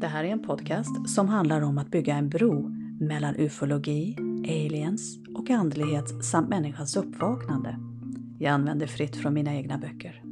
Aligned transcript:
Det 0.00 0.06
här 0.06 0.24
är 0.24 0.28
en 0.28 0.42
podcast 0.42 1.08
som 1.08 1.28
handlar 1.28 1.60
om 1.60 1.78
att 1.78 1.90
bygga 1.90 2.14
en 2.14 2.28
bro 2.28 2.68
mellan 3.00 3.36
ufologi, 3.36 4.16
aliens 4.44 5.18
och 5.34 5.50
andlighet 5.50 6.24
samt 6.24 6.48
människans 6.48 6.96
uppvaknande. 6.96 7.78
Jag 8.38 8.52
använder 8.52 8.86
fritt 8.86 9.16
från 9.16 9.34
mina 9.34 9.54
egna 9.54 9.78
böcker. 9.78 10.22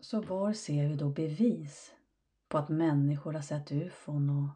Så 0.00 0.20
var 0.20 0.52
ser 0.52 0.88
vi 0.88 0.94
då 0.94 1.08
bevis 1.10 1.92
på 2.48 2.58
att 2.58 2.68
människor 2.68 3.32
har 3.32 3.42
sett 3.42 3.72
ufon 3.72 4.30
och 4.30 4.48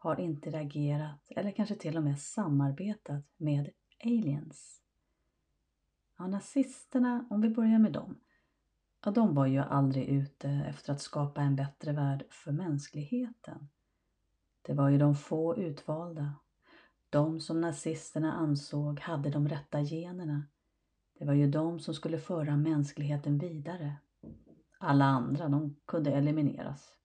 har 0.00 0.20
interagerat 0.20 1.20
eller 1.28 1.50
kanske 1.50 1.74
till 1.74 1.96
och 1.96 2.02
med 2.02 2.18
samarbetat 2.18 3.24
med 3.36 3.70
aliens? 4.04 4.82
Ja, 6.18 6.26
nazisterna, 6.26 7.26
om 7.30 7.40
vi 7.40 7.48
börjar 7.48 7.78
med 7.78 7.92
dem, 7.92 8.20
ja, 9.04 9.10
de 9.10 9.34
var 9.34 9.46
ju 9.46 9.58
aldrig 9.58 10.08
ute 10.08 10.48
efter 10.48 10.92
att 10.92 11.00
skapa 11.00 11.40
en 11.40 11.56
bättre 11.56 11.92
värld 11.92 12.24
för 12.30 12.52
mänskligheten. 12.52 13.68
Det 14.62 14.74
var 14.74 14.88
ju 14.88 14.98
de 14.98 15.14
få 15.14 15.56
utvalda, 15.56 16.34
de 17.10 17.40
som 17.40 17.60
nazisterna 17.60 18.32
ansåg 18.32 19.00
hade 19.00 19.30
de 19.30 19.48
rätta 19.48 19.80
generna. 19.80 20.46
Det 21.18 21.24
var 21.24 21.34
ju 21.34 21.50
de 21.50 21.80
som 21.80 21.94
skulle 21.94 22.18
föra 22.18 22.56
mänskligheten 22.56 23.38
vidare. 23.38 23.96
Alla 24.78 25.04
andra, 25.04 25.48
de 25.48 25.76
kunde 25.86 26.12
elimineras. 26.12 26.99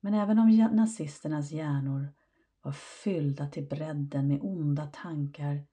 Men 0.00 0.14
även 0.14 0.38
om 0.38 0.68
nazisternas 0.72 1.50
hjärnor 1.50 2.12
var 2.62 2.72
fyllda 2.72 3.46
till 3.46 3.66
bredden 3.66 4.28
med 4.28 4.38
onda 4.42 4.86
tankar 4.86 5.66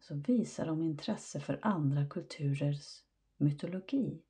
så 0.00 0.14
visar 0.14 0.66
de 0.66 0.82
intresse 0.82 1.40
för 1.40 1.58
andra 1.62 2.06
kulturers 2.06 3.02
mytologi. 3.36 4.22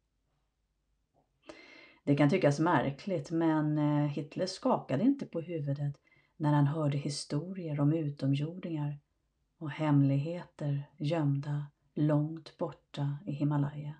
Det 2.04 2.16
kan 2.16 2.30
tyckas 2.30 2.60
märkligt 2.60 3.30
men 3.30 3.78
eh, 3.78 4.06
Hitler 4.06 4.46
skakade 4.46 5.04
inte 5.04 5.26
på 5.26 5.40
huvudet 5.40 5.96
när 6.36 6.52
han 6.52 6.66
hörde 6.66 6.98
historier 6.98 7.80
om 7.80 7.92
utomjordingar 7.92 8.98
och 9.58 9.70
hemligheter 9.70 10.90
gömda 10.96 11.66
långt 11.94 12.58
borta 12.58 13.18
i 13.26 13.32
Himalaya. 13.32 13.94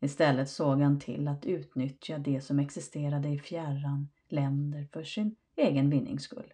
Istället 0.00 0.50
såg 0.50 0.80
han 0.80 0.98
till 0.98 1.28
att 1.28 1.46
utnyttja 1.46 2.18
det 2.18 2.40
som 2.40 2.58
existerade 2.58 3.28
i 3.28 3.38
fjärran 3.38 4.08
länder 4.28 4.88
för 4.92 5.02
sin 5.02 5.36
egen 5.56 5.90
vinnings 5.90 6.22
skull. 6.22 6.52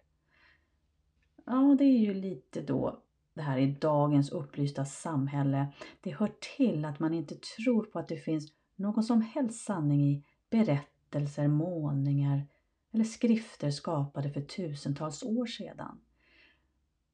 Ja, 1.45 1.75
det 1.77 1.83
är 1.83 1.99
ju 1.99 2.13
lite 2.13 2.61
då 2.61 3.01
det 3.33 3.41
här 3.41 3.57
i 3.57 3.71
dagens 3.71 4.31
upplysta 4.31 4.85
samhälle. 4.85 5.67
Det 6.01 6.11
hör 6.11 6.31
till 6.57 6.85
att 6.85 6.99
man 6.99 7.13
inte 7.13 7.35
tror 7.35 7.83
på 7.83 7.99
att 7.99 8.07
det 8.07 8.17
finns 8.17 8.53
någon 8.75 9.03
som 9.03 9.21
helst 9.21 9.65
sanning 9.65 10.01
i 10.01 10.23
berättelser, 10.49 11.47
målningar 11.47 12.47
eller 12.91 13.03
skrifter 13.03 13.71
skapade 13.71 14.29
för 14.29 14.41
tusentals 14.41 15.23
år 15.23 15.45
sedan. 15.45 15.99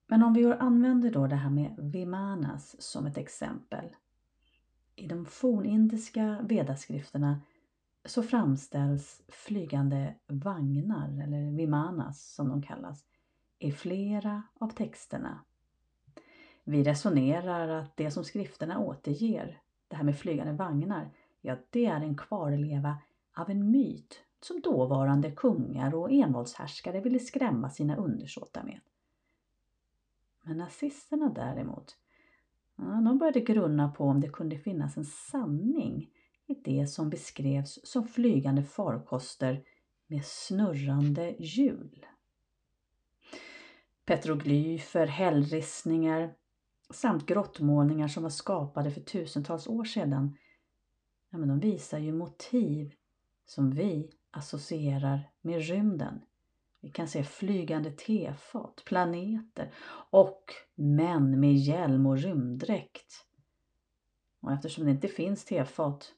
Men 0.07 0.23
om 0.23 0.33
vi 0.33 0.53
använder 0.53 1.11
då 1.11 1.27
det 1.27 1.35
här 1.35 1.49
med 1.49 1.75
Vimanas 1.77 2.81
som 2.81 3.05
ett 3.05 3.17
exempel. 3.17 3.85
I 4.95 5.07
de 5.07 5.25
fornindiska 5.25 6.37
vedaskrifterna 6.49 7.41
så 8.05 8.23
framställs 8.23 9.21
flygande 9.27 10.15
vagnar, 10.27 11.23
eller 11.23 11.51
Vimanas 11.57 12.33
som 12.33 12.49
de 12.49 12.61
kallas, 12.61 13.05
i 13.59 13.71
flera 13.71 14.43
av 14.59 14.69
texterna. 14.69 15.39
Vi 16.63 16.83
resonerar 16.83 17.67
att 17.67 17.97
det 17.97 18.11
som 18.11 18.23
skrifterna 18.23 18.79
återger, 18.79 19.61
det 19.87 19.95
här 19.95 20.03
med 20.03 20.17
flygande 20.17 20.53
vagnar, 20.53 21.09
ja 21.41 21.57
det 21.69 21.85
är 21.85 22.01
en 22.01 22.17
kvarleva 22.17 22.97
av 23.33 23.49
en 23.49 23.71
myt 23.71 24.23
som 24.41 24.61
dåvarande 24.61 25.31
kungar 25.31 25.95
och 25.95 26.11
envåldshärskare 26.11 27.01
ville 27.01 27.19
skrämma 27.19 27.69
sina 27.69 27.95
undersåtar 27.95 28.63
med. 28.63 28.79
Men 30.43 30.57
nazisterna 30.57 31.29
däremot, 31.29 31.97
ja, 32.81 33.01
de 33.01 33.17
började 33.17 33.41
grunna 33.41 33.89
på 33.89 34.03
om 34.03 34.21
det 34.21 34.29
kunde 34.29 34.57
finnas 34.57 34.97
en 34.97 35.05
sanning 35.05 36.09
i 36.47 36.53
det 36.53 36.87
som 36.87 37.09
beskrevs 37.09 37.79
som 37.83 38.07
flygande 38.07 38.63
farkoster 38.63 39.63
med 40.07 40.25
snurrande 40.25 41.35
hjul. 41.39 42.05
Petroglyfer, 44.05 45.07
hällristningar 45.07 46.33
samt 46.89 47.25
grottmålningar 47.25 48.07
som 48.07 48.23
var 48.23 48.29
skapade 48.29 48.91
för 48.91 49.01
tusentals 49.01 49.67
år 49.67 49.83
sedan, 49.83 50.37
ja, 51.29 51.37
men 51.37 51.49
de 51.49 51.59
visar 51.59 51.99
ju 51.99 52.13
motiv 52.13 52.93
som 53.45 53.71
vi 53.71 54.11
associerar 54.31 55.31
med 55.41 55.61
rymden. 55.61 56.21
Vi 56.81 56.91
kan 56.91 57.07
se 57.07 57.23
flygande 57.23 57.91
tefat, 57.91 58.83
planeter 58.85 59.73
och 60.09 60.43
män 60.75 61.39
med 61.39 61.55
hjälm 61.55 62.05
och 62.05 62.17
rymddräkt. 62.17 63.25
Och 64.41 64.51
eftersom 64.51 64.85
det 64.85 64.91
inte 64.91 65.07
finns 65.07 65.45
tefat 65.45 66.13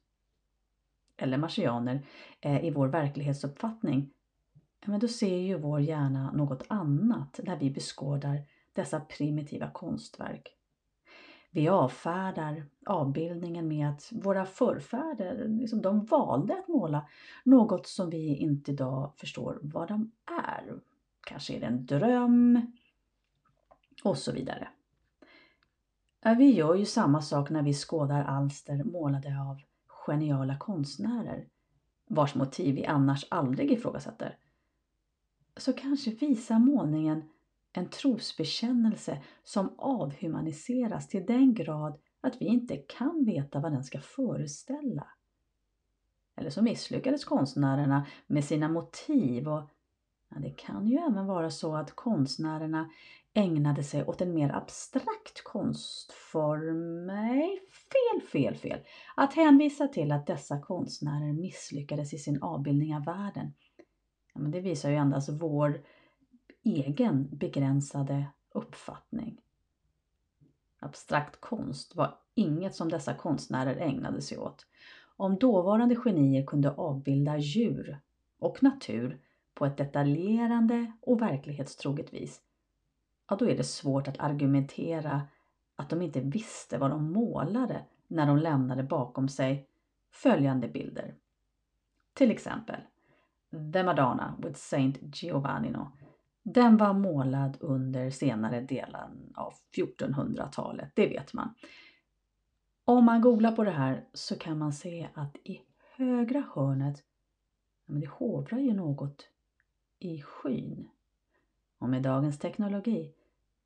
eller 1.18 1.38
marsianer 1.38 2.06
eh, 2.42 2.66
i 2.66 2.72
vår 2.72 2.88
verklighetsuppfattning, 2.88 4.14
men 4.86 5.00
då 5.00 5.08
ser 5.08 5.38
ju 5.38 5.58
vår 5.58 5.82
hjärna 5.82 6.32
något 6.32 6.64
annat 6.68 7.40
när 7.44 7.60
vi 7.60 7.72
beskådar 7.72 8.42
dessa 8.74 9.00
primitiva 9.00 9.72
konstverk. 9.72 10.58
Vi 11.56 11.68
avfärdar 11.68 12.66
avbildningen 12.86 13.68
med 13.68 13.90
att 13.90 14.10
våra 14.12 14.46
förfäder 14.46 15.48
liksom, 15.48 15.82
de 15.82 16.06
valde 16.06 16.54
att 16.54 16.68
måla 16.68 17.08
något 17.44 17.88
som 17.88 18.10
vi 18.10 18.36
inte 18.36 18.72
idag 18.72 19.14
förstår 19.18 19.60
vad 19.62 19.88
de 19.88 20.12
är. 20.46 20.80
Kanske 21.26 21.54
är 21.54 21.60
det 21.60 21.66
en 21.66 21.86
dröm 21.86 22.62
och 24.04 24.18
så 24.18 24.32
vidare. 24.32 24.68
Vi 26.38 26.52
gör 26.52 26.76
ju 26.76 26.86
samma 26.86 27.22
sak 27.22 27.50
när 27.50 27.64
vi 27.64 27.74
skådar 27.74 28.24
alster 28.24 28.84
målade 28.84 29.42
av 29.50 29.62
geniala 29.88 30.58
konstnärer 30.58 31.48
vars 32.08 32.36
motiv 32.36 32.76
vi 32.76 32.86
annars 32.86 33.26
aldrig 33.30 33.72
ifrågasätter. 33.72 34.38
Så 35.58 35.74
kanske 35.74 36.12
visar 36.12 36.60
målningen 36.60 37.24
en 37.74 37.90
trosbekännelse 37.90 39.24
som 39.44 39.76
avhumaniseras 39.78 41.08
till 41.08 41.26
den 41.26 41.54
grad 41.54 42.00
att 42.22 42.42
vi 42.42 42.46
inte 42.46 42.78
kan 42.78 43.26
veta 43.26 43.60
vad 43.60 43.72
den 43.72 43.84
ska 43.84 44.00
föreställa. 44.00 45.08
Eller 46.36 46.50
så 46.50 46.62
misslyckades 46.62 47.26
konstnärerna 47.26 48.06
med 48.28 48.46
sina 48.46 48.70
motiv 48.70 49.48
och 49.48 49.70
ja, 50.30 50.40
det 50.40 50.50
kan 50.50 50.88
ju 50.88 50.98
även 50.98 51.28
vara 51.28 51.50
så 51.50 51.76
att 51.76 51.96
konstnärerna 51.96 52.90
ägnade 53.34 53.84
sig 53.84 54.04
åt 54.04 54.22
en 54.22 54.34
mer 54.34 54.56
abstrakt 54.56 55.44
konstform. 55.44 57.06
Nej, 57.08 57.60
fel, 57.70 58.28
fel, 58.28 58.56
fel. 58.56 58.80
Att 59.16 59.34
hänvisa 59.34 59.88
till 59.88 60.12
att 60.12 60.28
dessa 60.28 60.62
konstnärer 60.62 61.34
misslyckades 61.34 62.14
i 62.14 62.18
sin 62.18 62.44
avbildning 62.44 62.96
av 62.96 63.06
världen, 63.06 63.54
ja, 64.34 64.42
men 64.42 64.52
det 64.52 64.60
visar 64.60 64.90
ju 64.90 64.96
endast 64.96 65.30
vår 65.30 65.82
egen 66.64 67.30
begränsade 67.32 68.26
uppfattning. 68.52 69.42
Abstrakt 70.80 71.42
konst 71.42 71.96
var 71.96 72.20
inget 72.36 72.76
som 72.76 72.90
dessa 72.90 73.14
konstnärer 73.14 73.76
ägnade 73.76 74.22
sig 74.22 74.38
åt. 74.38 74.66
Om 75.16 75.36
dåvarande 75.36 75.96
genier 75.96 76.46
kunde 76.46 76.72
avbilda 76.72 77.38
djur 77.38 78.00
och 78.40 78.64
natur 78.64 79.20
på 79.54 79.66
ett 79.66 79.78
detaljerande 79.78 80.92
och 81.02 81.22
verklighetstroget 81.22 82.14
vis, 82.14 82.42
ja 83.30 83.36
då 83.36 83.50
är 83.50 83.58
det 83.58 83.64
svårt 83.64 84.08
att 84.08 84.20
argumentera 84.20 85.22
att 85.76 85.90
de 85.90 86.02
inte 86.02 86.22
visste 86.22 86.78
vad 86.78 86.92
de 86.92 87.12
målade 87.12 87.86
när 88.08 88.28
de 88.28 88.38
lämnade 88.38 88.84
bakom 88.84 89.30
sig 89.30 89.68
följande 90.12 90.68
bilder. 90.68 91.16
Till 92.14 92.32
exempel 92.32 92.82
The 93.74 93.84
Madonna 93.84 94.36
with 94.44 94.60
Saint 94.60 94.98
Giovannino 95.02 95.92
den 96.44 96.78
var 96.78 96.94
målad 96.94 97.58
under 97.60 98.10
senare 98.10 98.62
delen 98.62 99.34
av 99.36 99.54
1400-talet, 99.78 100.92
det 100.96 101.08
vet 101.08 101.34
man. 101.34 101.54
Om 102.86 103.06
man 103.06 103.22
googlar 103.22 103.52
på 103.52 103.64
det 103.64 103.72
här 103.72 104.06
så 104.14 104.36
kan 104.36 104.58
man 104.58 104.74
se 104.74 105.10
att 105.14 105.36
i 105.44 105.62
högra 105.96 106.44
hörnet, 106.54 107.04
men 107.86 108.02
det 108.02 108.08
hovrar 108.08 108.60
ju 108.60 108.74
något 108.74 109.28
i 110.00 110.22
skyn. 110.22 110.90
Och 111.78 111.90
med 111.90 112.04
dagens 112.04 112.40
teknologi, 112.40 113.14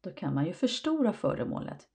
då 0.02 0.12
kan 0.12 0.34
man 0.34 0.46
ju 0.46 0.54
förstora 0.54 1.14
föremålet. 1.14 1.88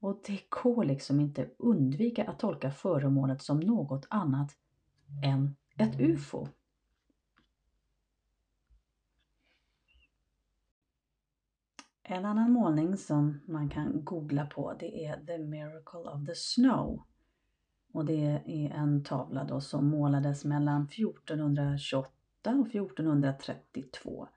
Och 0.00 0.20
det 0.26 0.40
går 0.62 0.84
liksom 0.84 1.20
inte 1.20 1.50
undvika 1.58 2.24
att 2.24 2.38
tolka 2.38 2.70
föremålet 2.70 3.42
som 3.42 3.60
något 3.60 4.06
annat 4.10 4.56
än 5.24 5.56
ett 5.76 6.00
UFO. 6.00 6.48
En 12.10 12.24
annan 12.24 12.52
målning 12.52 12.96
som 12.96 13.40
man 13.46 13.68
kan 13.68 14.04
googla 14.04 14.46
på 14.46 14.74
det 14.78 15.04
är 15.04 15.26
The 15.26 15.38
Miracle 15.38 16.00
of 16.00 16.26
the 16.26 16.34
Snow. 16.34 17.02
Och 17.92 18.04
det 18.04 18.42
är 18.46 18.70
en 18.70 19.04
tavla 19.04 19.44
då 19.44 19.60
som 19.60 19.88
målades 19.88 20.44
mellan 20.44 20.82
1428 20.82 22.10
och 22.44 22.66
1432. 22.66 24.28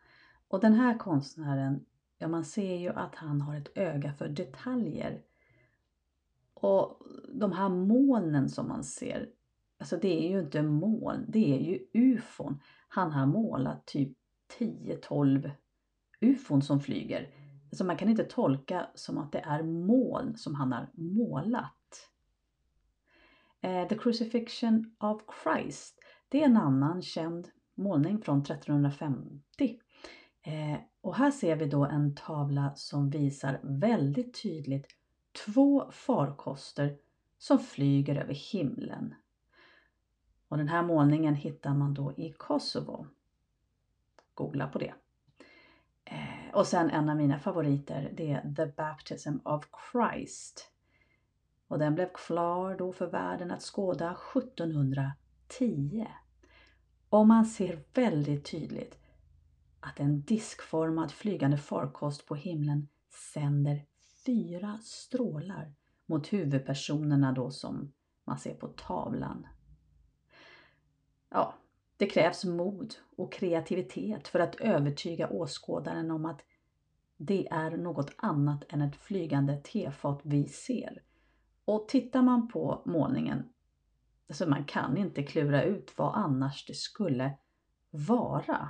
Och 0.47 0.59
den 0.59 0.73
här 0.73 0.97
konstnären, 0.97 1.85
ja 2.17 2.27
man 2.27 2.45
ser 2.45 2.75
ju 2.75 2.89
att 2.89 3.15
han 3.15 3.41
har 3.41 3.55
ett 3.55 3.77
öga 3.77 4.13
för 4.13 4.29
detaljer. 4.29 5.21
Och 6.53 7.01
de 7.33 7.51
här 7.51 7.69
molnen 7.69 8.49
som 8.49 8.67
man 8.67 8.83
ser, 8.83 9.29
alltså 9.77 9.97
det 9.97 10.25
är 10.25 10.29
ju 10.29 10.39
inte 10.39 10.61
moln, 10.61 11.25
det 11.27 11.53
är 11.53 11.59
ju 11.59 11.79
ufon. 11.93 12.59
Han 12.87 13.11
har 13.11 13.25
målat 13.25 13.85
typ 13.85 14.17
10-12 14.59 15.51
ufon 16.19 16.61
som 16.61 16.79
flyger. 16.79 17.40
Så 17.71 17.85
man 17.85 17.97
kan 17.97 18.09
inte 18.09 18.23
tolka 18.23 18.87
som 18.95 19.17
att 19.17 19.31
det 19.31 19.39
är 19.39 19.63
moln 19.63 20.37
som 20.37 20.55
han 20.55 20.71
har 20.71 20.89
målat. 20.93 22.09
Eh, 23.61 23.87
The 23.87 23.97
Crucifixion 23.97 24.95
of 24.99 25.21
Christ, 25.43 25.99
det 26.29 26.41
är 26.41 26.45
en 26.45 26.57
annan 26.57 27.01
känd 27.01 27.47
målning 27.75 28.21
från 28.21 28.41
1350. 28.41 29.79
Eh, 30.41 30.79
och 31.01 31.15
här 31.15 31.31
ser 31.31 31.55
vi 31.55 31.65
då 31.65 31.85
en 31.85 32.15
tavla 32.15 32.75
som 32.75 33.09
visar 33.09 33.59
väldigt 33.63 34.41
tydligt 34.41 34.87
två 35.45 35.91
farkoster 35.91 36.97
som 37.37 37.59
flyger 37.59 38.15
över 38.15 38.33
himlen. 38.33 39.15
Och 40.47 40.57
den 40.57 40.67
här 40.67 40.83
målningen 40.83 41.35
hittar 41.35 41.73
man 41.73 41.93
då 41.93 42.13
i 42.17 42.33
Kosovo. 42.37 43.07
Googla 44.33 44.67
på 44.67 44.79
det. 44.79 44.93
Och 46.53 46.67
sen 46.67 46.89
en 46.89 47.09
av 47.09 47.15
mina 47.15 47.39
favoriter, 47.39 48.13
det 48.17 48.31
är 48.31 48.53
The 48.53 48.65
Baptism 48.65 49.37
of 49.43 49.65
Christ. 49.91 50.71
Och 51.67 51.79
den 51.79 51.95
blev 51.95 52.09
klar 52.13 52.75
då 52.77 52.93
för 52.93 53.07
världen 53.07 53.51
att 53.51 53.61
skåda 53.61 54.17
1710. 54.35 56.07
Och 57.09 57.27
man 57.27 57.45
ser 57.45 57.83
väldigt 57.93 58.51
tydligt 58.51 58.97
att 59.79 59.99
en 59.99 60.21
diskformad 60.21 61.11
flygande 61.11 61.57
farkost 61.57 62.25
på 62.25 62.35
himlen 62.35 62.87
sänder 63.33 63.85
fyra 64.25 64.79
strålar 64.83 65.73
mot 66.05 66.33
huvudpersonerna 66.33 67.31
då 67.31 67.51
som 67.51 67.93
man 68.23 68.37
ser 68.37 68.53
på 68.53 68.67
tavlan. 68.67 69.47
Ja, 71.29 71.55
det 72.01 72.07
krävs 72.07 72.45
mod 72.45 72.95
och 73.15 73.33
kreativitet 73.33 74.27
för 74.27 74.39
att 74.39 74.55
övertyga 74.55 75.29
åskådaren 75.29 76.11
om 76.11 76.25
att 76.25 76.41
det 77.17 77.47
är 77.51 77.77
något 77.77 78.13
annat 78.15 78.63
än 78.69 78.81
ett 78.81 78.95
flygande 78.95 79.61
tefat 79.63 80.21
vi 80.23 80.47
ser. 80.47 81.03
Och 81.65 81.87
tittar 81.87 82.21
man 82.21 82.47
på 82.47 82.81
målningen, 82.85 83.49
så 84.29 84.49
man 84.49 84.65
kan 84.65 84.97
inte 84.97 85.23
klura 85.23 85.63
ut 85.63 85.93
vad 85.97 86.15
annars 86.15 86.65
det 86.65 86.73
skulle 86.73 87.37
vara. 87.89 88.69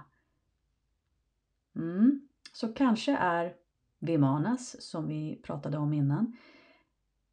Mm. 1.75 2.27
Så 2.53 2.73
kanske 2.73 3.11
är 3.17 3.55
Vimanas, 3.99 4.81
som 4.81 5.07
vi 5.07 5.41
pratade 5.43 5.77
om 5.77 5.93
innan, 5.93 6.37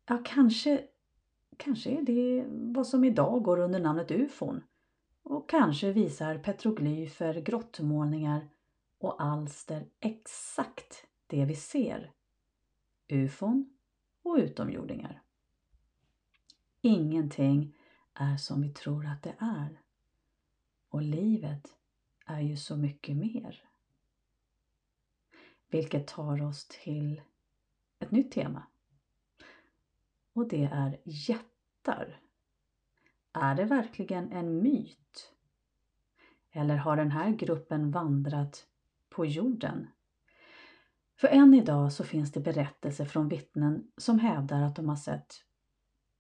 ja 0.07 0.23
kanske, 0.25 0.83
kanske 1.57 1.91
är 1.91 2.03
det 2.03 2.45
vad 2.49 2.87
som 2.87 3.05
idag 3.05 3.43
går 3.43 3.59
under 3.59 3.81
namnet 3.81 4.11
ufon 4.11 4.63
och 5.29 5.49
kanske 5.49 5.93
visar 5.93 6.39
petroglyfer, 6.39 7.35
grottmålningar 7.41 8.49
och 8.99 9.23
alster 9.23 9.87
exakt 10.01 11.07
det 11.27 11.45
vi 11.45 11.57
ser. 11.57 12.13
Ufon 13.09 13.77
och 14.23 14.37
utomjordingar. 14.37 15.23
Ingenting 16.81 17.77
är 18.15 18.37
som 18.37 18.63
vi 18.63 18.69
tror 18.69 19.07
att 19.07 19.23
det 19.23 19.35
är. 19.39 19.81
Och 20.89 21.03
livet 21.03 21.77
är 22.27 22.41
ju 22.41 22.57
så 22.57 22.77
mycket 22.77 23.17
mer. 23.17 23.65
Vilket 25.71 26.07
tar 26.07 26.43
oss 26.43 26.69
till 26.69 27.23
ett 27.99 28.11
nytt 28.11 28.33
tema. 28.33 28.67
Och 30.33 30.49
det 30.49 30.65
är 30.65 31.01
jättar. 31.05 32.21
Är 33.41 33.55
det 33.55 33.65
verkligen 33.65 34.33
en 34.33 34.63
myt? 34.63 35.33
Eller 36.53 36.77
har 36.77 36.97
den 36.97 37.11
här 37.11 37.31
gruppen 37.31 37.91
vandrat 37.91 38.67
på 39.09 39.27
jorden? 39.27 39.89
För 41.21 41.29
än 41.29 41.55
idag 41.55 41.93
så 41.93 42.05
finns 42.05 42.33
det 42.33 42.41
berättelser 42.41 43.05
från 43.05 43.29
vittnen 43.29 43.91
som 43.97 44.19
hävdar 44.19 44.63
att 44.63 44.77
de 44.77 44.89
har 44.89 44.97
sett 44.97 45.35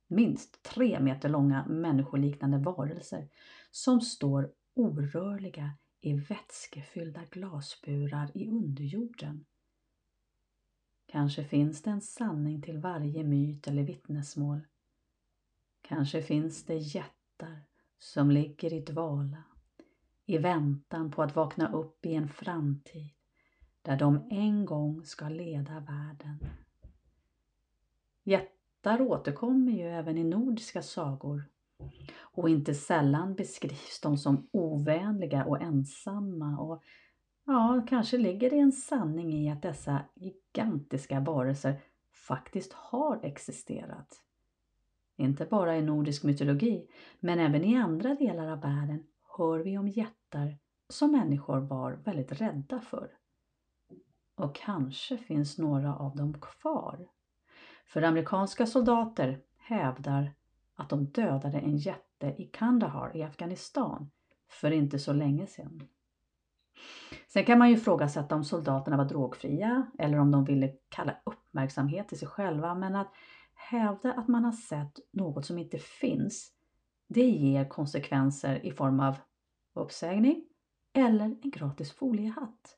minst 0.08 0.62
tre 0.62 1.00
meter 1.00 1.28
långa 1.28 1.66
människoliknande 1.66 2.58
varelser 2.58 3.28
som 3.70 4.00
står 4.00 4.52
orörliga 4.74 5.70
i 6.00 6.12
vätskefyllda 6.12 7.24
glasburar 7.30 8.30
i 8.34 8.48
underjorden. 8.48 9.44
Kanske 11.06 11.44
finns 11.44 11.82
det 11.82 11.90
en 11.90 12.00
sanning 12.00 12.62
till 12.62 12.78
varje 12.78 13.24
myt 13.24 13.68
eller 13.68 13.82
vittnesmål. 13.82 14.60
Kanske 15.88 16.23
finns 16.23 16.64
det 16.64 16.75
jättar 16.75 17.62
som 17.99 18.31
ligger 18.31 18.73
i 18.73 18.81
dvala 18.81 19.44
i 20.26 20.38
väntan 20.38 21.11
på 21.11 21.23
att 21.23 21.37
vakna 21.37 21.73
upp 21.73 22.06
i 22.06 22.14
en 22.14 22.29
framtid 22.29 23.11
där 23.82 23.96
de 23.96 24.29
en 24.31 24.67
gång 24.67 25.05
ska 25.05 25.29
leda 25.29 25.81
världen. 25.81 26.38
Jättar 28.23 29.00
återkommer 29.00 29.73
ju 29.73 29.82
även 29.82 30.19
i 30.19 30.25
nordiska 30.25 30.82
sagor 30.82 31.44
och 32.20 32.49
inte 32.49 32.75
sällan 32.75 33.35
beskrivs 33.35 34.00
de 34.02 34.19
som 34.19 34.49
ovänliga 34.52 35.44
och 35.44 35.62
ensamma 35.62 36.58
och 36.58 36.82
ja, 37.44 37.87
kanske 37.88 38.19
ligger 38.19 38.50
det 38.50 38.58
en 38.58 38.73
sanning 38.73 39.32
i 39.32 39.50
att 39.50 39.62
dessa 39.62 40.00
gigantiska 40.14 41.20
varelser 41.20 41.81
faktiskt 42.11 42.73
har 42.73 43.20
existerat. 43.23 44.25
Inte 45.20 45.44
bara 45.44 45.76
i 45.76 45.82
nordisk 45.82 46.22
mytologi, 46.22 46.86
men 47.20 47.38
även 47.38 47.64
i 47.64 47.76
andra 47.76 48.14
delar 48.14 48.48
av 48.48 48.60
världen 48.60 49.06
hör 49.38 49.58
vi 49.58 49.78
om 49.78 49.88
jättar 49.88 50.58
som 50.88 51.12
människor 51.12 51.60
var 51.60 51.92
väldigt 51.92 52.32
rädda 52.32 52.80
för. 52.80 53.10
Och 54.34 54.54
kanske 54.54 55.18
finns 55.18 55.58
några 55.58 55.96
av 55.96 56.16
dem 56.16 56.40
kvar. 56.40 57.08
För 57.87 58.02
amerikanska 58.02 58.66
soldater 58.66 59.40
hävdar 59.56 60.32
att 60.75 60.88
de 60.88 61.04
dödade 61.04 61.58
en 61.58 61.76
jätte 61.76 62.26
i 62.26 62.50
Kandahar 62.52 63.16
i 63.16 63.22
Afghanistan 63.22 64.10
för 64.48 64.70
inte 64.70 64.98
så 64.98 65.12
länge 65.12 65.46
sedan. 65.46 65.88
Sen 67.28 67.44
kan 67.44 67.58
man 67.58 67.68
ju 67.68 67.75
ifrågasätta 67.75 68.34
om 68.34 68.44
soldaterna 68.44 68.96
var 68.96 69.04
drogfria 69.04 69.87
eller 69.98 70.18
om 70.18 70.30
de 70.30 70.44
ville 70.44 70.72
kalla 70.88 71.16
uppmärksamhet 71.25 72.08
till 72.08 72.18
sig 72.18 72.28
själva 72.28 72.75
men 72.75 72.96
att 72.96 73.12
hävda 73.58 74.12
att 74.12 74.28
man 74.28 74.44
har 74.44 74.52
sett 74.52 74.98
något 75.12 75.46
som 75.46 75.58
inte 75.58 75.78
finns 75.78 76.52
det 77.08 77.30
ger 77.30 77.68
konsekvenser 77.68 78.66
i 78.66 78.72
form 78.72 79.00
av 79.00 79.16
uppsägning 79.74 80.44
eller 80.92 81.24
en 81.24 81.50
gratis 81.50 81.92
foliehatt. 81.92 82.76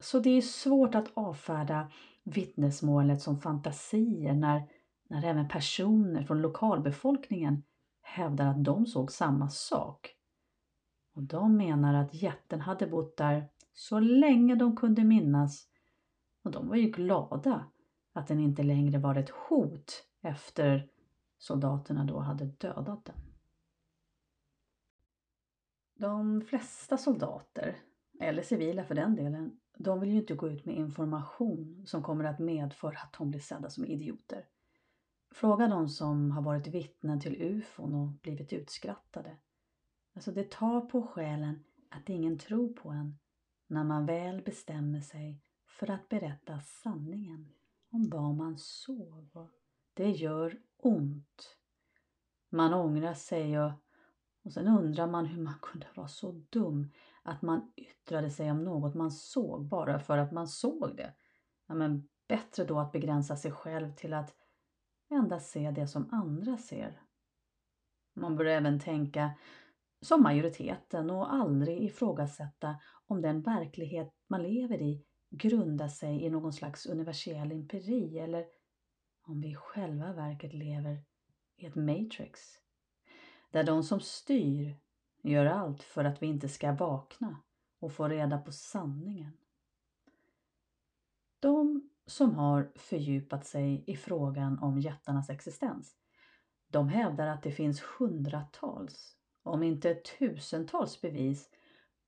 Så 0.00 0.18
det 0.18 0.30
är 0.30 0.42
svårt 0.42 0.94
att 0.94 1.10
avfärda 1.14 1.90
vittnesmålet 2.24 3.22
som 3.22 3.40
fantasier 3.40 4.34
när, 4.34 4.62
när 5.08 5.24
även 5.24 5.48
personer 5.48 6.22
från 6.22 6.42
lokalbefolkningen 6.42 7.62
hävdar 8.02 8.46
att 8.46 8.64
de 8.64 8.86
såg 8.86 9.12
samma 9.12 9.48
sak. 9.48 10.14
Och 11.14 11.22
de 11.22 11.56
menar 11.56 11.94
att 11.94 12.14
jätten 12.14 12.60
hade 12.60 12.86
bott 12.86 13.16
där 13.16 13.48
så 13.72 14.00
länge 14.00 14.54
de 14.54 14.76
kunde 14.76 15.04
minnas 15.04 15.68
och 16.42 16.50
de 16.50 16.68
var 16.68 16.76
ju 16.76 16.90
glada 16.90 17.64
att 18.14 18.26
den 18.26 18.40
inte 18.40 18.62
längre 18.62 18.98
var 18.98 19.14
ett 19.14 19.30
hot 19.30 20.04
efter 20.20 20.88
soldaterna 21.38 22.04
då 22.04 22.18
hade 22.18 22.44
dödat 22.44 23.04
den. 23.04 23.16
De 25.94 26.40
flesta 26.40 26.96
soldater, 26.96 27.76
eller 28.20 28.42
civila 28.42 28.84
för 28.84 28.94
den 28.94 29.16
delen, 29.16 29.60
de 29.76 30.00
vill 30.00 30.10
ju 30.10 30.16
inte 30.16 30.34
gå 30.34 30.48
ut 30.48 30.64
med 30.64 30.76
information 30.76 31.82
som 31.86 32.02
kommer 32.02 32.24
att 32.24 32.38
medföra 32.38 32.98
att 32.98 33.14
de 33.18 33.30
blir 33.30 33.40
sedda 33.40 33.70
som 33.70 33.84
idioter. 33.84 34.46
Fråga 35.30 35.68
de 35.68 35.88
som 35.88 36.30
har 36.30 36.42
varit 36.42 36.66
vittnen 36.66 37.20
till 37.20 37.42
ufon 37.42 37.94
och 37.94 38.08
blivit 38.08 38.52
utskrattade. 38.52 39.36
Alltså 40.14 40.32
det 40.32 40.50
tar 40.50 40.80
på 40.80 41.02
själen 41.02 41.64
att 41.88 42.08
ingen 42.08 42.38
tror 42.38 42.72
på 42.72 42.88
en 42.88 43.18
när 43.66 43.84
man 43.84 44.06
väl 44.06 44.42
bestämmer 44.42 45.00
sig 45.00 45.40
för 45.66 45.90
att 45.90 46.08
berätta 46.08 46.60
sanningen 46.60 47.52
om 47.94 48.10
vad 48.10 48.34
man 48.34 48.58
såg. 48.58 49.48
Det 49.94 50.10
gör 50.10 50.58
ont. 50.76 51.56
Man 52.50 52.74
ångrar 52.74 53.14
sig 53.14 53.60
och 53.60 53.72
och 54.44 54.52
sen 54.52 54.68
undrar 54.68 55.06
man 55.06 55.26
hur 55.26 55.42
man 55.42 55.58
kunde 55.62 55.86
vara 55.94 56.08
så 56.08 56.44
dum 56.50 56.90
att 57.22 57.42
man 57.42 57.72
yttrade 57.76 58.30
sig 58.30 58.50
om 58.50 58.64
något 58.64 58.94
man 58.94 59.10
såg 59.10 59.64
bara 59.64 59.98
för 59.98 60.18
att 60.18 60.32
man 60.32 60.48
såg 60.48 60.96
det. 60.96 61.14
ja, 61.66 61.74
men 61.74 62.08
bättre 62.28 62.64
då 62.64 62.78
att 62.78 62.92
begränsa 62.92 63.36
sig 63.36 63.52
själv 63.52 63.94
till 63.94 64.12
att 64.14 64.34
endast 65.10 65.50
se 65.50 65.70
det 65.70 65.86
som 65.86 66.08
andra 66.12 66.56
ser. 66.56 67.02
Man 68.14 68.36
bör 68.36 68.44
även 68.44 68.80
tänka 68.80 69.30
som 70.00 70.22
majoriteten 70.22 71.10
och 71.10 71.34
aldrig 71.34 71.82
ifrågasätta 71.82 72.76
om 73.06 73.22
den 73.22 73.42
verklighet 73.42 74.10
man 74.28 74.42
lever 74.42 74.82
i 74.82 75.04
grunda 75.36 75.88
sig 75.88 76.24
i 76.24 76.30
någon 76.30 76.52
slags 76.52 76.86
universell 76.86 77.52
empiri 77.52 78.18
eller 78.18 78.46
om 79.22 79.40
vi 79.40 79.48
i 79.48 79.54
själva 79.54 80.12
verket 80.12 80.52
lever 80.52 81.04
i 81.56 81.66
ett 81.66 81.74
matrix. 81.74 82.40
Där 83.50 83.64
de 83.64 83.82
som 83.82 84.00
styr 84.00 84.76
gör 85.22 85.46
allt 85.46 85.82
för 85.82 86.04
att 86.04 86.22
vi 86.22 86.26
inte 86.26 86.48
ska 86.48 86.72
vakna 86.72 87.42
och 87.78 87.92
få 87.92 88.08
reda 88.08 88.38
på 88.38 88.52
sanningen. 88.52 89.32
De 91.40 91.90
som 92.06 92.34
har 92.34 92.72
fördjupat 92.74 93.46
sig 93.46 93.84
i 93.86 93.96
frågan 93.96 94.58
om 94.58 94.78
jättarnas 94.78 95.30
existens, 95.30 95.96
de 96.68 96.88
hävdar 96.88 97.26
att 97.26 97.42
det 97.42 97.52
finns 97.52 97.82
hundratals, 97.98 99.16
om 99.42 99.62
inte 99.62 99.94
tusentals 99.94 101.00
bevis 101.00 101.50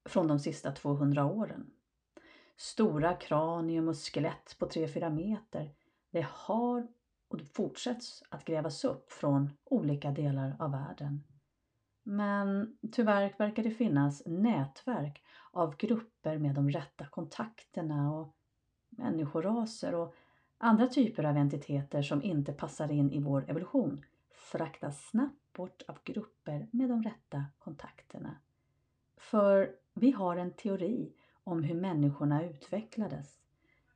från 0.04 0.28
de 0.28 0.38
sista 0.38 0.72
200 0.72 1.24
åren. 1.24 1.75
Stora 2.56 3.14
kranium 3.14 3.88
och 3.88 3.96
skelett 3.96 4.56
på 4.58 4.66
3-4 4.66 5.10
meter, 5.10 5.70
det 6.10 6.26
har 6.30 6.88
och 7.28 7.40
fortsätts 7.54 8.22
att 8.28 8.44
grävas 8.44 8.84
upp 8.84 9.12
från 9.12 9.50
olika 9.64 10.10
delar 10.10 10.56
av 10.58 10.70
världen. 10.70 11.24
Men 12.02 12.76
tyvärr 12.92 13.34
verkar 13.38 13.62
det 13.62 13.70
finnas 13.70 14.22
nätverk 14.26 15.22
av 15.50 15.76
grupper 15.76 16.38
med 16.38 16.54
de 16.54 16.70
rätta 16.70 17.06
kontakterna 17.06 18.14
och 18.14 18.36
människoraser 18.88 19.94
och 19.94 20.14
andra 20.58 20.86
typer 20.86 21.24
av 21.24 21.36
entiteter 21.36 22.02
som 22.02 22.22
inte 22.22 22.52
passar 22.52 22.92
in 22.92 23.12
i 23.12 23.20
vår 23.20 23.50
evolution 23.50 24.04
fraktas 24.30 25.08
snabbt 25.08 25.52
bort 25.52 25.82
av 25.88 25.98
grupper 26.04 26.68
med 26.70 26.88
de 26.88 27.02
rätta 27.02 27.44
kontakterna. 27.58 28.36
För 29.16 29.76
vi 29.94 30.10
har 30.10 30.36
en 30.36 30.52
teori 30.52 31.12
om 31.46 31.62
hur 31.62 31.74
människorna 31.74 32.44
utvecklades, 32.44 33.38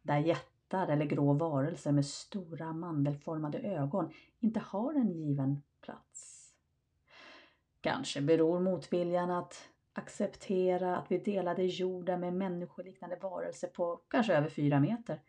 där 0.02 0.19
jättar 0.19 0.88
eller 0.88 1.04
grå 1.04 1.33
varelser 1.33 1.92
med 1.92 2.07
stora 2.07 2.73
mandelformade 2.73 3.59
ögon 3.59 4.12
inte 4.40 4.61
har 4.61 4.95
en 4.95 5.12
given 5.12 5.62
plats. 5.80 6.52
Kanske 7.80 8.21
beror 8.21 8.61
motviljan 8.61 9.30
att 9.30 9.69
acceptera 9.92 10.97
att 10.97 11.11
vi 11.11 11.19
delade 11.19 11.64
jorden 11.64 12.21
med 12.21 12.35
människoliknande 12.35 13.16
varelser 13.16 13.69
på 13.69 14.00
kanske 14.09 14.35
över 14.35 14.49
fyra 14.49 14.80
meter. 14.80 15.21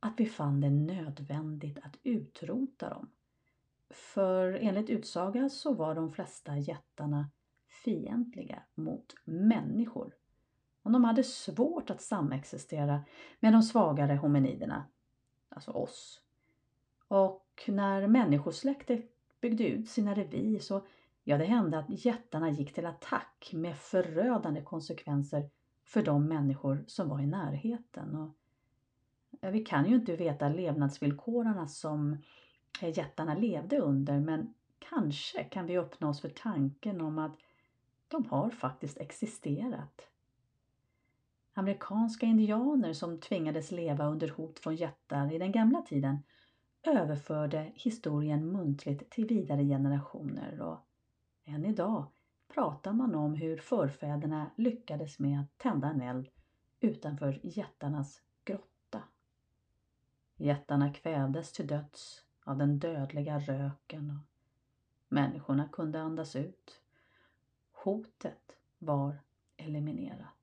Att 0.00 0.14
vi 0.20 0.26
fann 0.26 0.60
det 0.60 0.70
nödvändigt 0.70 1.78
att 1.78 1.96
utrota 2.02 2.90
dem. 2.90 3.10
För 3.90 4.52
enligt 4.52 4.90
utsaga 4.90 5.48
så 5.48 5.74
var 5.74 5.94
de 5.94 6.12
flesta 6.12 6.56
jättarna 6.56 7.30
fientliga 7.84 8.62
mot 8.74 9.14
människor. 9.24 10.14
Och 10.86 10.92
de 10.92 11.04
hade 11.04 11.24
svårt 11.24 11.90
att 11.90 12.00
samexistera 12.00 13.04
med 13.40 13.52
de 13.52 13.62
svagare 13.62 14.16
hominiderna, 14.16 14.84
alltså 15.48 15.70
oss. 15.70 16.20
Och 17.08 17.64
när 17.68 18.06
människosläktet 18.06 19.00
byggde 19.40 19.68
ut 19.68 19.88
sina 19.88 20.14
revir 20.14 20.58
så 20.58 20.86
Ja, 21.24 21.38
det 21.38 21.44
hände 21.44 21.78
att 21.78 22.04
jättarna 22.04 22.50
gick 22.50 22.74
till 22.74 22.86
attack 22.86 23.50
med 23.52 23.76
förödande 23.76 24.62
konsekvenser 24.62 25.50
för 25.84 26.02
de 26.02 26.26
människor 26.28 26.84
som 26.86 27.08
var 27.08 27.20
i 27.20 27.26
närheten. 27.26 28.16
Och, 28.16 28.30
ja, 29.40 29.50
vi 29.50 29.64
kan 29.64 29.88
ju 29.88 29.94
inte 29.94 30.16
veta 30.16 30.48
levnadsvillkoren 30.48 31.68
som 31.68 32.16
jättarna 32.80 33.34
levde 33.34 33.78
under 33.78 34.20
men 34.20 34.54
kanske 34.78 35.44
kan 35.44 35.66
vi 35.66 35.78
öppna 35.78 36.08
oss 36.08 36.20
för 36.20 36.28
tanken 36.28 37.00
om 37.00 37.18
att 37.18 37.36
de 38.08 38.24
har 38.24 38.50
faktiskt 38.50 38.98
existerat. 38.98 40.08
Amerikanska 41.58 42.26
indianer 42.26 42.92
som 42.92 43.20
tvingades 43.20 43.70
leva 43.70 44.06
under 44.06 44.28
hot 44.28 44.58
från 44.58 44.76
jättar 44.76 45.32
i 45.32 45.38
den 45.38 45.52
gamla 45.52 45.82
tiden 45.82 46.18
överförde 46.82 47.72
historien 47.74 48.52
muntligt 48.52 49.10
till 49.10 49.26
vidare 49.26 49.64
generationer 49.64 50.60
och 50.60 50.78
än 51.44 51.64
idag 51.64 52.06
pratar 52.48 52.92
man 52.92 53.14
om 53.14 53.34
hur 53.34 53.56
förfäderna 53.56 54.50
lyckades 54.56 55.18
med 55.18 55.40
att 55.40 55.58
tända 55.58 55.88
en 55.88 56.00
eld 56.00 56.28
utanför 56.80 57.40
jättarnas 57.42 58.22
grotta. 58.44 59.02
Jättarna 60.36 60.92
kvävdes 60.92 61.52
till 61.52 61.66
döds 61.66 62.24
av 62.44 62.58
den 62.58 62.78
dödliga 62.78 63.38
röken 63.38 64.10
och 64.10 64.26
människorna 65.08 65.68
kunde 65.68 66.00
andas 66.00 66.36
ut. 66.36 66.82
Hotet 67.72 68.56
var 68.78 69.18
eliminerat. 69.56 70.35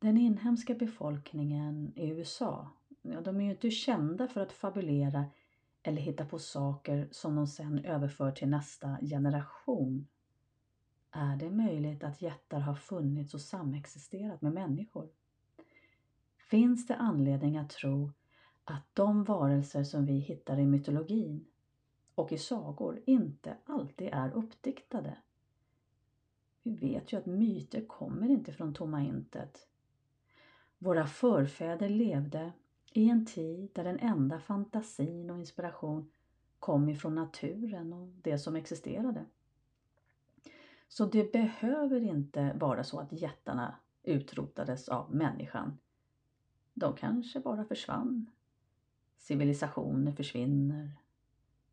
Den 0.00 0.16
inhemska 0.16 0.74
befolkningen 0.74 1.92
i 1.96 2.08
USA, 2.08 2.68
ja, 3.02 3.20
de 3.20 3.40
är 3.40 3.44
ju 3.44 3.50
inte 3.50 3.70
kända 3.70 4.28
för 4.28 4.40
att 4.40 4.52
fabulera 4.52 5.24
eller 5.82 6.02
hitta 6.02 6.24
på 6.24 6.38
saker 6.38 7.08
som 7.10 7.36
de 7.36 7.46
sen 7.46 7.84
överför 7.84 8.32
till 8.32 8.48
nästa 8.48 8.98
generation. 9.00 10.06
Är 11.10 11.36
det 11.36 11.50
möjligt 11.50 12.04
att 12.04 12.22
jättar 12.22 12.60
har 12.60 12.74
funnits 12.74 13.34
och 13.34 13.40
samexisterat 13.40 14.42
med 14.42 14.52
människor? 14.52 15.08
Finns 16.36 16.86
det 16.86 16.96
anledning 16.96 17.56
att 17.56 17.70
tro 17.70 18.12
att 18.64 18.84
de 18.92 19.24
varelser 19.24 19.84
som 19.84 20.06
vi 20.06 20.18
hittar 20.18 20.58
i 20.58 20.66
mytologin 20.66 21.46
och 22.14 22.32
i 22.32 22.38
sagor 22.38 23.02
inte 23.06 23.56
alltid 23.64 24.08
är 24.12 24.32
uppdiktade? 24.32 25.16
Vi 26.62 26.74
vet 26.76 27.12
ju 27.12 27.16
att 27.18 27.26
myter 27.26 27.86
kommer 27.86 28.28
inte 28.28 28.52
från 28.52 28.74
tomma 28.74 29.02
intet. 29.02 29.66
Våra 30.82 31.06
förfäder 31.06 31.88
levde 31.88 32.52
i 32.92 33.08
en 33.08 33.26
tid 33.26 33.70
där 33.72 33.84
den 33.84 33.98
enda 33.98 34.38
fantasin 34.38 35.30
och 35.30 35.38
inspiration 35.38 36.10
kom 36.58 36.88
ifrån 36.88 37.14
naturen 37.14 37.92
och 37.92 38.08
det 38.22 38.38
som 38.38 38.56
existerade. 38.56 39.24
Så 40.88 41.04
det 41.04 41.32
behöver 41.32 42.00
inte 42.00 42.52
vara 42.60 42.84
så 42.84 43.00
att 43.00 43.12
jättarna 43.12 43.74
utrotades 44.02 44.88
av 44.88 45.14
människan. 45.14 45.78
De 46.74 46.96
kanske 46.96 47.40
bara 47.40 47.64
försvann. 47.64 48.30
Civilisationer 49.18 50.12
försvinner. 50.12 50.92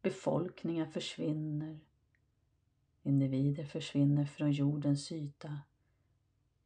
Befolkningar 0.01 0.85
försvinner. 0.85 1.79
Individer 3.03 3.65
försvinner 3.65 4.25
från 4.25 4.51
jordens 4.51 5.11
yta 5.11 5.59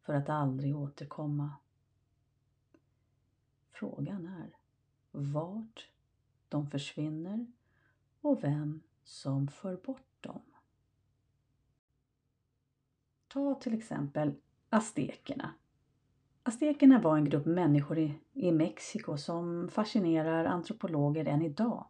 för 0.01 0.13
att 0.13 0.29
aldrig 0.29 0.75
återkomma. 0.77 1.51
Frågan 3.81 4.25
är 4.25 4.57
vart 5.11 5.89
de 6.49 6.67
försvinner 6.67 7.45
och 8.21 8.43
vem 8.43 8.81
som 9.03 9.47
för 9.47 9.75
bort 9.75 10.21
dem. 10.21 10.41
Ta 13.27 13.55
till 13.55 13.73
exempel 13.73 14.33
aztekerna. 14.69 15.53
Aztekerna 16.43 17.01
var 17.01 17.17
en 17.17 17.25
grupp 17.25 17.45
människor 17.45 17.99
i, 17.99 18.13
i 18.33 18.51
Mexiko 18.51 19.17
som 19.17 19.69
fascinerar 19.69 20.45
antropologer 20.45 21.25
än 21.25 21.41
idag. 21.41 21.85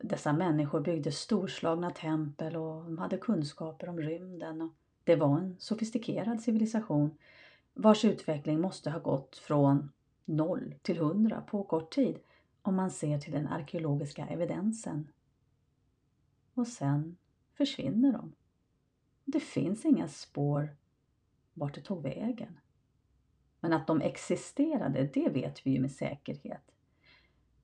Dessa 0.00 0.32
människor 0.32 0.80
byggde 0.80 1.12
storslagna 1.12 1.90
tempel 1.90 2.56
och 2.56 2.84
de 2.84 2.98
hade 2.98 3.18
kunskaper 3.18 3.88
om 3.88 4.00
rymden. 4.00 4.62
Och 4.62 4.74
det 5.04 5.16
var 5.16 5.38
en 5.38 5.56
sofistikerad 5.58 6.40
civilisation 6.40 7.18
vars 7.74 8.04
utveckling 8.04 8.60
måste 8.60 8.90
ha 8.90 8.98
gått 8.98 9.36
från 9.36 9.90
0 10.24 10.74
till 10.82 10.96
100 10.96 11.40
på 11.40 11.64
kort 11.64 11.94
tid 11.94 12.18
om 12.62 12.76
man 12.76 12.90
ser 12.90 13.18
till 13.18 13.32
den 13.32 13.46
arkeologiska 13.46 14.26
evidensen. 14.26 15.08
Och 16.54 16.66
sen 16.66 17.16
försvinner 17.52 18.12
de. 18.12 18.32
Det 19.24 19.40
finns 19.40 19.84
inga 19.84 20.08
spår 20.08 20.76
vart 21.54 21.74
det 21.74 21.80
tog 21.80 22.02
vägen. 22.02 22.58
Men 23.60 23.72
att 23.72 23.86
de 23.86 24.00
existerade, 24.00 25.10
det 25.14 25.28
vet 25.28 25.66
vi 25.66 25.70
ju 25.70 25.80
med 25.80 25.92
säkerhet. 25.92 26.70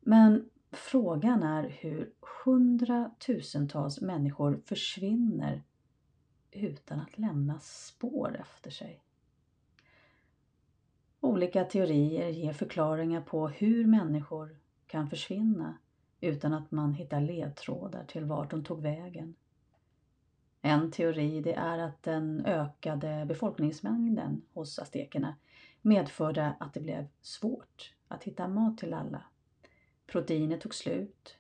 Men 0.01 0.51
frågan 0.71 1.43
är 1.43 1.69
hur 1.69 2.13
hundratusentals 2.45 4.01
människor 4.01 4.63
försvinner 4.65 5.63
utan 6.51 7.01
att 7.01 7.19
lämna 7.19 7.61
spår 7.61 8.37
efter 8.41 8.71
sig. 8.71 9.03
Olika 11.31 11.65
teorier 11.65 12.29
ger 12.29 12.53
förklaringar 12.53 13.21
på 13.21 13.49
hur 13.49 13.87
människor 13.87 14.57
kan 14.87 15.11
försvinna 15.11 15.79
utan 16.21 16.53
att 16.55 16.71
man 16.71 16.95
hittar 16.95 17.21
ledtrådar 17.21 18.05
till 18.05 18.25
vart 18.25 18.51
de 18.51 18.65
tog 18.65 18.83
vägen. 18.83 19.35
En 20.63 20.91
teori 20.91 21.41
det 21.41 21.55
är 21.55 21.79
att 21.79 22.03
den 22.03 22.45
ökade 22.47 23.25
befolkningsmängden 23.29 24.43
hos 24.53 24.79
aztekerna 24.79 25.37
medförde 25.83 26.55
att 26.61 26.75
det 26.75 26.81
blev 26.81 27.07
svårt 27.21 27.95
att 28.09 28.25
hitta 28.25 28.49
mat 28.49 28.79
till 28.79 28.95
alla. 28.95 29.23
Proteinet 30.07 30.61
tog 30.61 30.75
slut. 30.75 31.37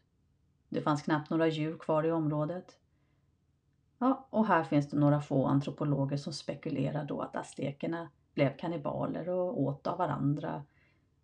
Det 0.68 0.80
fanns 0.80 1.02
knappt 1.02 1.30
några 1.30 1.48
djur 1.48 1.78
kvar 1.78 2.04
i 2.04 2.12
området. 2.12 2.78
Ja, 3.98 4.26
och 4.30 4.46
här 4.46 4.64
finns 4.64 4.90
det 4.90 4.98
några 4.98 5.20
få 5.20 5.46
antropologer 5.46 6.16
som 6.16 6.32
spekulerar 6.32 7.04
då 7.04 7.20
att 7.20 7.36
aztekerna 7.36 8.08
blev 8.40 8.56
kannibaler 8.56 9.28
och 9.28 9.60
åt 9.60 9.86
av 9.86 9.98
varandra. 9.98 10.64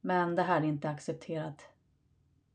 Men 0.01 0.35
det 0.35 0.43
här 0.43 0.61
är 0.61 0.65
inte 0.65 0.89
accepterat 0.89 1.63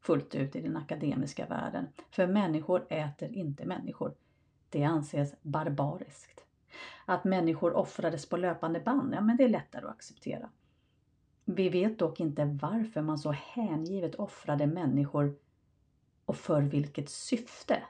fullt 0.02 0.36
ut 0.36 0.56
i 0.56 0.62
den 0.62 0.78
akademiska 0.78 1.46
världen. 1.46 1.88
För 2.12 2.28
människor 2.28 2.86
äter 2.90 3.32
inte 3.32 3.66
människor. 3.66 4.14
Det 4.70 4.84
anses 4.84 5.36
barbariskt. 5.42 6.42
Att 7.06 7.24
människor 7.24 7.74
offrades 7.74 8.30
på 8.30 8.38
löpande 8.38 8.80
band, 8.80 9.14
ja 9.14 9.22
men 9.22 9.38
det 9.38 9.44
är 9.44 9.50
lättare 9.50 9.86
att 9.86 9.92
acceptera. 9.92 10.50
Vi 11.46 11.70
vet 11.70 12.00
dock 12.00 12.20
inte 12.20 12.46
varför 12.62 13.02
man 13.02 13.18
så 13.18 13.32
hängivet 13.32 14.16
offrade 14.16 14.68
människor 14.68 15.36
och 16.26 16.38
för 16.38 16.62
vilket 16.62 17.10
syfte. 17.10 17.84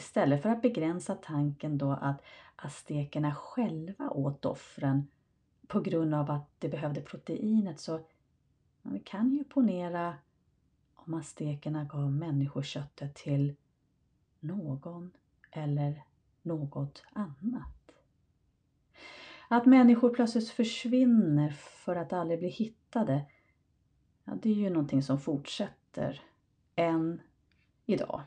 Istället 0.00 0.42
för 0.42 0.48
att 0.48 0.62
begränsa 0.62 1.14
tanken 1.14 1.78
då 1.78 1.92
att 1.92 2.22
aztekerna 2.56 3.34
själva 3.34 4.10
åt 4.10 4.44
offren 4.44 5.08
på 5.66 5.80
grund 5.80 6.14
av 6.14 6.30
att 6.30 6.50
de 6.58 6.68
behövde 6.68 7.00
proteinet 7.00 7.80
så 7.80 8.00
vi 8.82 9.00
kan 9.00 9.32
ju 9.32 9.44
ponera 9.44 10.14
om 10.94 11.14
aztekerna 11.14 11.84
gav 11.84 12.12
människoköttet 12.12 13.14
till 13.14 13.56
någon 14.40 15.10
eller 15.50 16.04
något 16.42 17.02
annat. 17.12 17.92
Att 19.48 19.66
människor 19.66 20.14
plötsligt 20.14 20.48
försvinner 20.48 21.50
för 21.50 21.96
att 21.96 22.12
aldrig 22.12 22.38
bli 22.38 22.48
hittade, 22.48 23.26
ja, 24.24 24.32
det 24.42 24.50
är 24.50 24.54
ju 24.54 24.70
någonting 24.70 25.02
som 25.02 25.20
fortsätter 25.20 26.22
än 26.76 27.20
idag. 27.86 28.22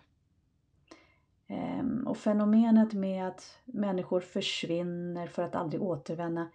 Ehm, 1.53 2.07
och 2.07 2.17
fenomenet 2.17 2.93
med 2.93 3.27
att 3.27 3.59
människor 3.65 4.19
försvinner 4.19 5.27
för 5.27 5.43
att 5.43 5.55
aldrig 5.55 5.81
återvända, 5.81 6.49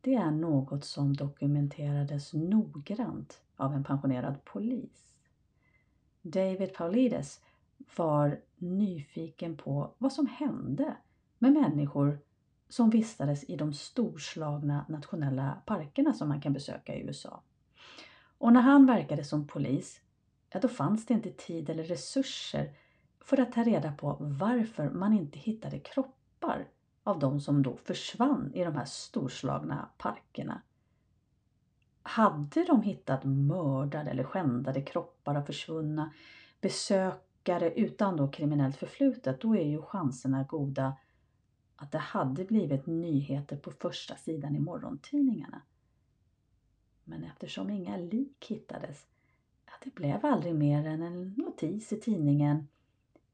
det 0.00 0.14
är 0.14 0.30
något 0.30 0.84
som 0.84 1.16
dokumenterades 1.16 2.32
noggrant 2.32 3.40
av 3.56 3.74
en 3.74 3.84
pensionerad 3.84 4.44
polis. 4.44 5.14
David 6.22 6.74
Paulides 6.74 7.40
var 7.96 8.40
nyfiken 8.56 9.56
på 9.56 9.94
vad 9.98 10.12
som 10.12 10.26
hände 10.26 10.96
med 11.38 11.52
människor 11.52 12.18
som 12.68 12.90
vistades 12.90 13.44
i 13.44 13.56
de 13.56 13.72
storslagna 13.72 14.86
nationella 14.88 15.62
parkerna 15.66 16.12
som 16.12 16.28
man 16.28 16.40
kan 16.40 16.52
besöka 16.52 16.94
i 16.94 17.00
USA. 17.00 17.42
Och 18.38 18.52
när 18.52 18.60
han 18.60 18.86
verkade 18.86 19.24
som 19.24 19.46
polis, 19.46 20.00
ja 20.50 20.60
då 20.60 20.68
fanns 20.68 21.06
det 21.06 21.14
inte 21.14 21.30
tid 21.30 21.70
eller 21.70 21.84
resurser 21.84 22.72
för 23.26 23.40
att 23.40 23.52
ta 23.52 23.62
reda 23.62 23.92
på 23.92 24.16
varför 24.20 24.90
man 24.90 25.12
inte 25.12 25.38
hittade 25.38 25.78
kroppar 25.78 26.68
av 27.04 27.18
de 27.18 27.40
som 27.40 27.62
då 27.62 27.76
försvann 27.76 28.52
i 28.54 28.64
de 28.64 28.74
här 28.74 28.84
storslagna 28.84 29.88
parkerna. 29.98 30.62
Hade 32.02 32.64
de 32.64 32.82
hittat 32.82 33.24
mördade 33.24 34.10
eller 34.10 34.24
skändade 34.24 34.82
kroppar 34.82 35.34
av 35.34 35.42
försvunna 35.42 36.12
besökare 36.60 37.72
utan 37.74 38.16
då 38.16 38.28
kriminellt 38.28 38.76
förflutet, 38.76 39.40
då 39.40 39.56
är 39.56 39.66
ju 39.66 39.82
chanserna 39.82 40.42
goda 40.42 40.96
att 41.76 41.92
det 41.92 41.98
hade 41.98 42.44
blivit 42.44 42.86
nyheter 42.86 43.56
på 43.56 43.70
första 43.70 44.16
sidan 44.16 44.56
i 44.56 44.60
morgontidningarna. 44.60 45.62
Men 47.04 47.24
eftersom 47.24 47.70
inga 47.70 47.96
lik 47.96 48.46
hittades, 48.48 49.06
ja, 49.66 49.72
det 49.84 49.94
blev 49.94 50.26
aldrig 50.26 50.54
mer 50.54 50.86
än 50.86 51.02
en 51.02 51.34
notis 51.36 51.92
i 51.92 52.00
tidningen 52.00 52.66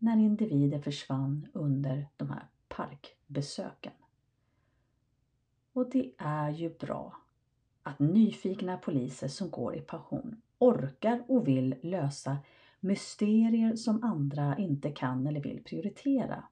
när 0.02 0.16
individer 0.16 0.78
försvann 0.78 1.48
under 1.52 2.08
de 2.16 2.30
här 2.30 2.46
parkbesöken. 2.68 3.92
Och 5.72 5.90
det 5.90 6.12
är 6.18 6.50
ju 6.50 6.78
bra 6.78 7.16
att 7.82 7.98
nyfikna 7.98 8.76
poliser 8.76 9.28
som 9.28 9.50
går 9.50 9.76
i 9.76 9.80
pension 9.80 10.42
orkar 10.58 11.24
och 11.28 11.48
vill 11.48 11.74
lösa 11.82 12.38
mysterier 12.80 13.76
som 13.76 14.04
andra 14.04 14.56
inte 14.58 14.90
kan 14.90 15.26
eller 15.26 15.40
vill 15.40 15.64
prioritera. 15.64 16.44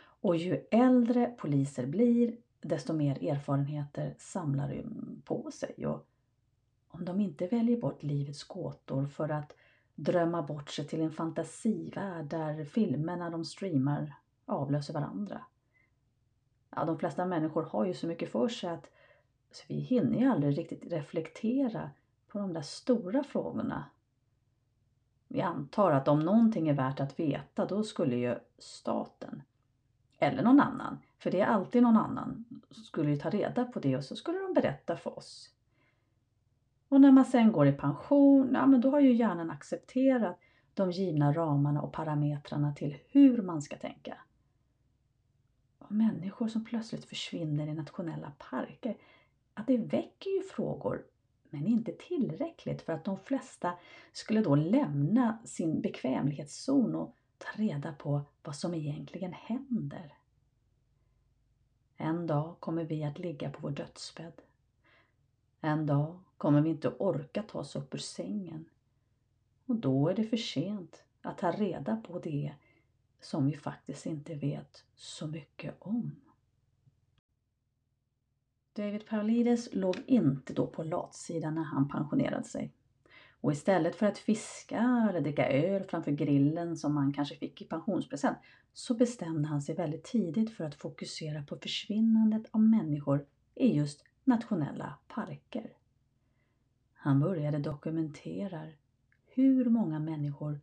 Och 0.00 0.36
ju 0.36 0.66
äldre 0.70 1.26
poliser 1.26 1.86
blir, 1.86 2.36
desto 2.60 2.92
mer 2.92 3.24
erfarenheter 3.24 4.14
samlar 4.18 4.68
de 4.68 5.22
på 5.24 5.50
sig. 5.50 5.86
Och 5.86 6.06
om 6.88 7.04
de 7.04 7.20
inte 7.20 7.46
väljer 7.46 7.76
bort 7.76 8.02
livets 8.02 8.44
gåtor 8.44 9.06
för 9.06 9.28
att 9.28 9.56
drömma 10.00 10.42
bort 10.42 10.70
sig 10.70 10.86
till 10.86 11.00
en 11.00 11.10
fantasivärld 11.10 12.26
där 12.26 12.64
filmerna 12.64 13.30
de 13.30 13.44
streamar 13.44 14.14
avlöser 14.46 14.94
varandra. 14.94 15.40
Ja, 16.70 16.84
de 16.84 16.98
flesta 16.98 17.26
människor 17.26 17.62
har 17.62 17.84
ju 17.84 17.94
så 17.94 18.06
mycket 18.06 18.32
för 18.32 18.48
sig 18.48 18.70
att 18.70 18.90
så 19.50 19.64
vi 19.68 19.74
hinner 19.74 20.18
ju 20.18 20.26
aldrig 20.26 20.58
riktigt 20.58 20.92
reflektera 20.92 21.90
på 22.28 22.38
de 22.38 22.52
där 22.52 22.62
stora 22.62 23.24
frågorna. 23.24 23.84
Vi 25.28 25.40
antar 25.40 25.90
att 25.90 26.08
om 26.08 26.20
någonting 26.20 26.68
är 26.68 26.74
värt 26.74 27.00
att 27.00 27.20
veta, 27.20 27.66
då 27.66 27.82
skulle 27.82 28.16
ju 28.16 28.38
staten 28.58 29.42
eller 30.18 30.42
någon 30.42 30.60
annan, 30.60 30.98
för 31.18 31.30
det 31.30 31.40
är 31.40 31.46
alltid 31.46 31.82
någon 31.82 31.96
annan, 31.96 32.44
skulle 32.70 33.10
ju 33.10 33.16
ta 33.16 33.30
reda 33.30 33.64
på 33.64 33.80
det 33.80 33.96
och 33.96 34.04
så 34.04 34.16
skulle 34.16 34.38
de 34.38 34.54
berätta 34.54 34.96
för 34.96 35.18
oss. 35.18 35.54
Och 36.90 37.00
när 37.00 37.12
man 37.12 37.24
sen 37.24 37.52
går 37.52 37.66
i 37.66 37.72
pension, 37.72 38.50
ja 38.54 38.66
men 38.66 38.80
då 38.80 38.90
har 38.90 39.00
ju 39.00 39.12
hjärnan 39.12 39.50
accepterat 39.50 40.38
de 40.74 40.90
givna 40.90 41.32
ramarna 41.32 41.82
och 41.82 41.92
parametrarna 41.92 42.74
till 42.74 42.98
hur 43.08 43.42
man 43.42 43.62
ska 43.62 43.76
tänka. 43.76 44.16
Och 45.78 45.92
människor 45.92 46.48
som 46.48 46.64
plötsligt 46.64 47.04
försvinner 47.04 47.66
i 47.66 47.74
nationella 47.74 48.32
parker, 48.38 48.96
att 49.54 49.66
det 49.66 49.76
väcker 49.76 50.30
ju 50.30 50.42
frågor, 50.42 51.04
men 51.50 51.66
inte 51.66 51.92
tillräckligt 51.92 52.82
för 52.82 52.92
att 52.92 53.04
de 53.04 53.18
flesta 53.18 53.72
skulle 54.12 54.40
då 54.40 54.54
lämna 54.54 55.38
sin 55.44 55.80
bekvämlighetszon 55.80 56.94
och 56.94 57.16
ta 57.38 57.62
reda 57.62 57.92
på 57.92 58.20
vad 58.42 58.56
som 58.56 58.74
egentligen 58.74 59.32
händer. 59.32 60.14
En 61.96 62.26
dag 62.26 62.56
kommer 62.60 62.84
vi 62.84 63.04
att 63.04 63.18
ligga 63.18 63.50
på 63.50 63.58
vår 63.62 63.70
dödsbädd. 63.70 64.40
En 65.60 65.86
dag 65.86 66.20
kommer 66.40 66.60
vi 66.60 66.70
inte 66.70 66.88
orka 66.88 67.42
ta 67.42 67.58
oss 67.58 67.76
upp 67.76 67.94
ur 67.94 67.98
sängen. 67.98 68.64
Och 69.66 69.76
då 69.76 70.08
är 70.08 70.14
det 70.14 70.24
för 70.24 70.36
sent 70.36 71.04
att 71.22 71.38
ta 71.38 71.50
reda 71.50 71.96
på 71.96 72.18
det 72.18 72.52
som 73.20 73.46
vi 73.46 73.56
faktiskt 73.56 74.06
inte 74.06 74.34
vet 74.34 74.84
så 74.94 75.26
mycket 75.26 75.74
om. 75.78 76.16
David 78.72 79.06
Paulides 79.06 79.68
låg 79.72 79.96
inte 80.06 80.52
då 80.52 80.66
på 80.66 80.82
latsidan 80.82 81.54
när 81.54 81.62
han 81.62 81.88
pensionerade 81.88 82.44
sig. 82.44 82.72
Och 83.40 83.52
istället 83.52 83.96
för 83.96 84.06
att 84.06 84.18
fiska 84.18 85.06
eller 85.10 85.20
dricka 85.20 85.48
öl 85.48 85.84
framför 85.84 86.10
grillen 86.10 86.76
som 86.76 86.94
man 86.94 87.12
kanske 87.12 87.36
fick 87.36 87.62
i 87.62 87.64
pensionspresent 87.64 88.38
så 88.72 88.94
bestämde 88.94 89.48
han 89.48 89.62
sig 89.62 89.74
väldigt 89.74 90.04
tidigt 90.04 90.56
för 90.56 90.64
att 90.64 90.74
fokusera 90.74 91.42
på 91.42 91.56
försvinnandet 91.56 92.42
av 92.50 92.60
människor 92.60 93.26
i 93.54 93.76
just 93.76 94.04
nationella 94.24 94.98
parker. 95.08 95.79
Han 97.02 97.20
började 97.20 97.58
dokumentera 97.58 98.66
hur 99.26 99.64
många 99.64 99.98
människor 99.98 100.60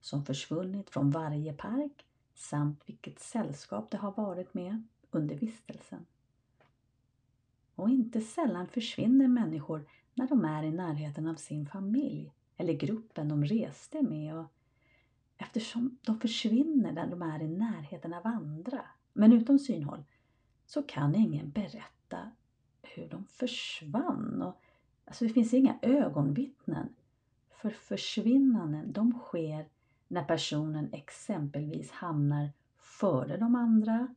som 0.00 0.24
försvunnit 0.24 0.90
från 0.90 1.10
varje 1.10 1.52
park 1.52 2.06
samt 2.34 2.82
vilket 2.86 3.18
sällskap 3.18 3.90
det 3.90 3.96
har 3.96 4.12
varit 4.12 4.54
med 4.54 4.82
under 5.10 5.34
vistelsen. 5.34 6.06
Och 7.74 7.90
inte 7.90 8.20
sällan 8.20 8.66
försvinner 8.66 9.28
människor 9.28 9.88
när 10.14 10.28
de 10.28 10.44
är 10.44 10.62
i 10.62 10.70
närheten 10.70 11.26
av 11.26 11.34
sin 11.34 11.66
familj 11.66 12.32
eller 12.56 12.72
gruppen 12.72 13.28
de 13.28 13.44
reste 13.44 14.02
med 14.02 14.34
och 14.34 14.52
eftersom 15.36 15.98
de 16.02 16.20
försvinner 16.20 16.92
när 16.92 17.06
de 17.06 17.22
är 17.22 17.42
i 17.42 17.48
närheten 17.48 18.14
av 18.14 18.26
andra, 18.26 18.84
men 19.12 19.32
utom 19.32 19.58
synhåll, 19.58 20.04
så 20.66 20.82
kan 20.82 21.14
ingen 21.14 21.50
berätta 21.50 22.30
hur 22.82 23.08
de 23.08 23.24
försvann. 23.24 24.42
Och, 24.42 24.62
alltså 25.08 25.24
det 25.24 25.32
finns 25.32 25.54
inga 25.54 25.78
ögonvittnen. 25.82 26.88
För 27.50 27.70
försvinnanden, 27.70 28.92
de 28.92 29.12
sker 29.12 29.68
när 30.08 30.24
personen 30.24 30.92
exempelvis 30.92 31.90
hamnar 31.90 32.50
före 32.76 33.36
de 33.36 33.54
andra 33.54 34.14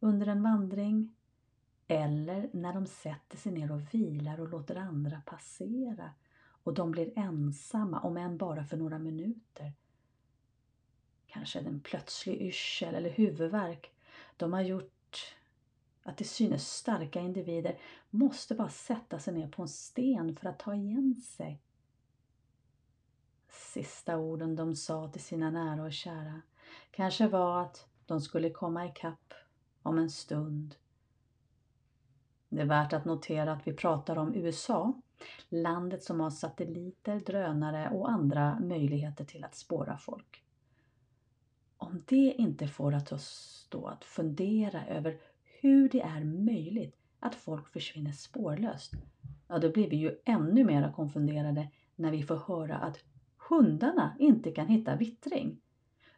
under 0.00 0.26
en 0.26 0.42
vandring 0.42 1.14
eller 1.86 2.50
när 2.52 2.72
de 2.74 2.86
sätter 2.86 3.36
sig 3.36 3.52
ner 3.52 3.72
och 3.72 3.94
vilar 3.94 4.40
och 4.40 4.48
låter 4.48 4.76
andra 4.76 5.20
passera 5.20 6.10
och 6.64 6.74
de 6.74 6.90
blir 6.90 7.18
ensamma, 7.18 8.00
om 8.00 8.16
än 8.16 8.36
bara 8.36 8.64
för 8.64 8.76
några 8.76 8.98
minuter. 8.98 9.72
Kanske 11.26 11.58
en 11.58 11.80
plötslig 11.80 12.42
yrsel 12.42 12.94
eller 12.94 13.10
huvudvärk. 13.10 13.94
De 14.36 14.52
har 14.52 14.60
gjort 14.60 14.92
att 16.02 16.16
till 16.16 16.28
synes 16.28 16.68
starka 16.68 17.20
individer 17.20 17.78
måste 18.10 18.54
bara 18.54 18.68
sätta 18.68 19.18
sig 19.18 19.34
ner 19.34 19.48
på 19.48 19.62
en 19.62 19.68
sten 19.68 20.36
för 20.36 20.48
att 20.48 20.58
ta 20.58 20.74
igen 20.74 21.14
sig. 21.14 21.62
Sista 23.48 24.18
orden 24.18 24.56
de 24.56 24.76
sa 24.76 25.08
till 25.08 25.22
sina 25.22 25.50
nära 25.50 25.82
och 25.82 25.92
kära 25.92 26.42
kanske 26.90 27.28
var 27.28 27.62
att 27.62 27.86
de 28.06 28.20
skulle 28.20 28.50
komma 28.50 28.86
ikapp 28.86 29.34
om 29.82 29.98
en 29.98 30.10
stund. 30.10 30.74
Det 32.48 32.60
är 32.60 32.66
värt 32.66 32.92
att 32.92 33.04
notera 33.04 33.52
att 33.52 33.66
vi 33.66 33.72
pratar 33.72 34.18
om 34.18 34.34
USA, 34.34 34.92
landet 35.48 36.02
som 36.02 36.20
har 36.20 36.30
satelliter, 36.30 37.20
drönare 37.20 37.90
och 37.90 38.10
andra 38.10 38.60
möjligheter 38.60 39.24
till 39.24 39.44
att 39.44 39.54
spåra 39.54 39.98
folk. 39.98 40.44
Om 41.76 42.02
det 42.06 42.34
inte 42.38 42.68
får 42.68 43.12
oss 43.12 43.66
då 43.70 43.86
att 43.86 44.04
fundera 44.04 44.86
över 44.86 45.20
hur 45.62 45.88
det 45.88 46.00
är 46.00 46.24
möjligt 46.24 46.96
att 47.20 47.34
folk 47.34 47.68
försvinner 47.68 48.12
spårlöst, 48.12 48.92
ja 49.48 49.58
då 49.58 49.72
blir 49.72 49.90
vi 49.90 49.96
ju 49.96 50.16
ännu 50.24 50.64
mera 50.64 50.92
konfunderade 50.92 51.68
när 51.96 52.10
vi 52.10 52.22
får 52.22 52.36
höra 52.36 52.76
att 52.76 52.98
hundarna 53.48 54.16
inte 54.18 54.52
kan 54.52 54.66
hitta 54.66 54.96
vittring. 54.96 55.60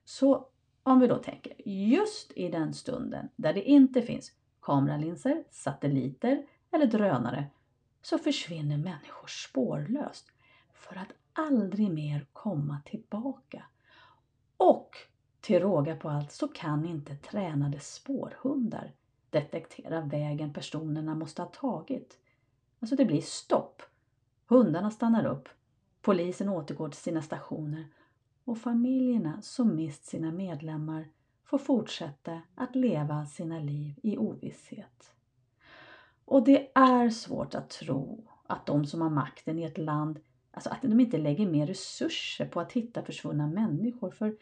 Så 0.04 0.46
om 0.83 1.00
vi 1.00 1.07
då 1.07 1.16
tänker, 1.16 1.68
just 1.68 2.33
i 2.37 2.48
den 2.48 2.74
stunden 2.74 3.28
där 3.37 3.54
det 3.54 3.62
inte 3.62 4.02
finns 4.02 4.33
kameralinser, 4.61 5.44
satelliter 5.50 6.46
eller 6.70 6.87
drönare 6.87 7.46
så 8.02 8.18
försvinner 8.18 8.76
människor 8.76 9.26
spårlöst 9.26 10.26
för 10.74 10.96
att 10.96 11.12
aldrig 11.33 11.90
mer 11.90 12.26
komma 12.33 12.80
tillbaka. 12.85 13.64
Och 14.57 14.96
till 15.40 15.61
råga 15.61 15.96
på 15.96 16.09
allt 16.09 16.33
så 16.33 16.48
kan 16.48 16.87
inte 16.87 17.16
tränade 17.16 17.80
spårhundar 17.80 18.92
detektera 19.34 20.00
vägen 20.00 20.52
personerna 20.52 21.14
måste 21.14 21.42
ha 21.42 21.48
tagit. 21.48 22.18
Alltså 22.80 22.96
det 22.96 23.04
blir 23.04 23.20
stopp. 23.20 23.82
Hundarna 24.46 24.90
stannar 24.90 25.26
upp. 25.26 25.48
Polisen 26.02 26.48
återgår 26.48 26.88
till 26.88 27.00
sina 27.00 27.22
stationer 27.22 27.86
och 28.44 28.58
familjerna 28.58 29.42
som 29.42 29.76
mist 29.76 30.06
sina 30.06 30.32
medlemmar 30.32 31.08
får 31.44 31.58
fortsätta 31.58 32.42
att 32.54 32.76
leva 32.76 33.26
sina 33.26 33.58
liv 33.58 33.94
i 34.02 34.18
ovisshet. 34.18 35.14
Och 36.24 36.44
det 36.44 36.70
är 36.74 37.10
svårt 37.10 37.54
att 37.54 37.70
tro 37.70 38.24
att 38.46 38.66
de 38.66 38.86
som 38.86 39.00
har 39.00 39.10
makten 39.10 39.58
i 39.58 39.62
ett 39.62 39.78
land, 39.78 40.20
alltså 40.50 40.70
att 40.70 40.82
de 40.82 41.00
inte 41.00 41.18
lägger 41.18 41.46
mer 41.46 41.66
resurser 41.66 42.46
på 42.46 42.60
att 42.60 42.72
hitta 42.72 43.02
försvunna 43.02 43.46
människor. 43.46 44.10
För 44.10 44.36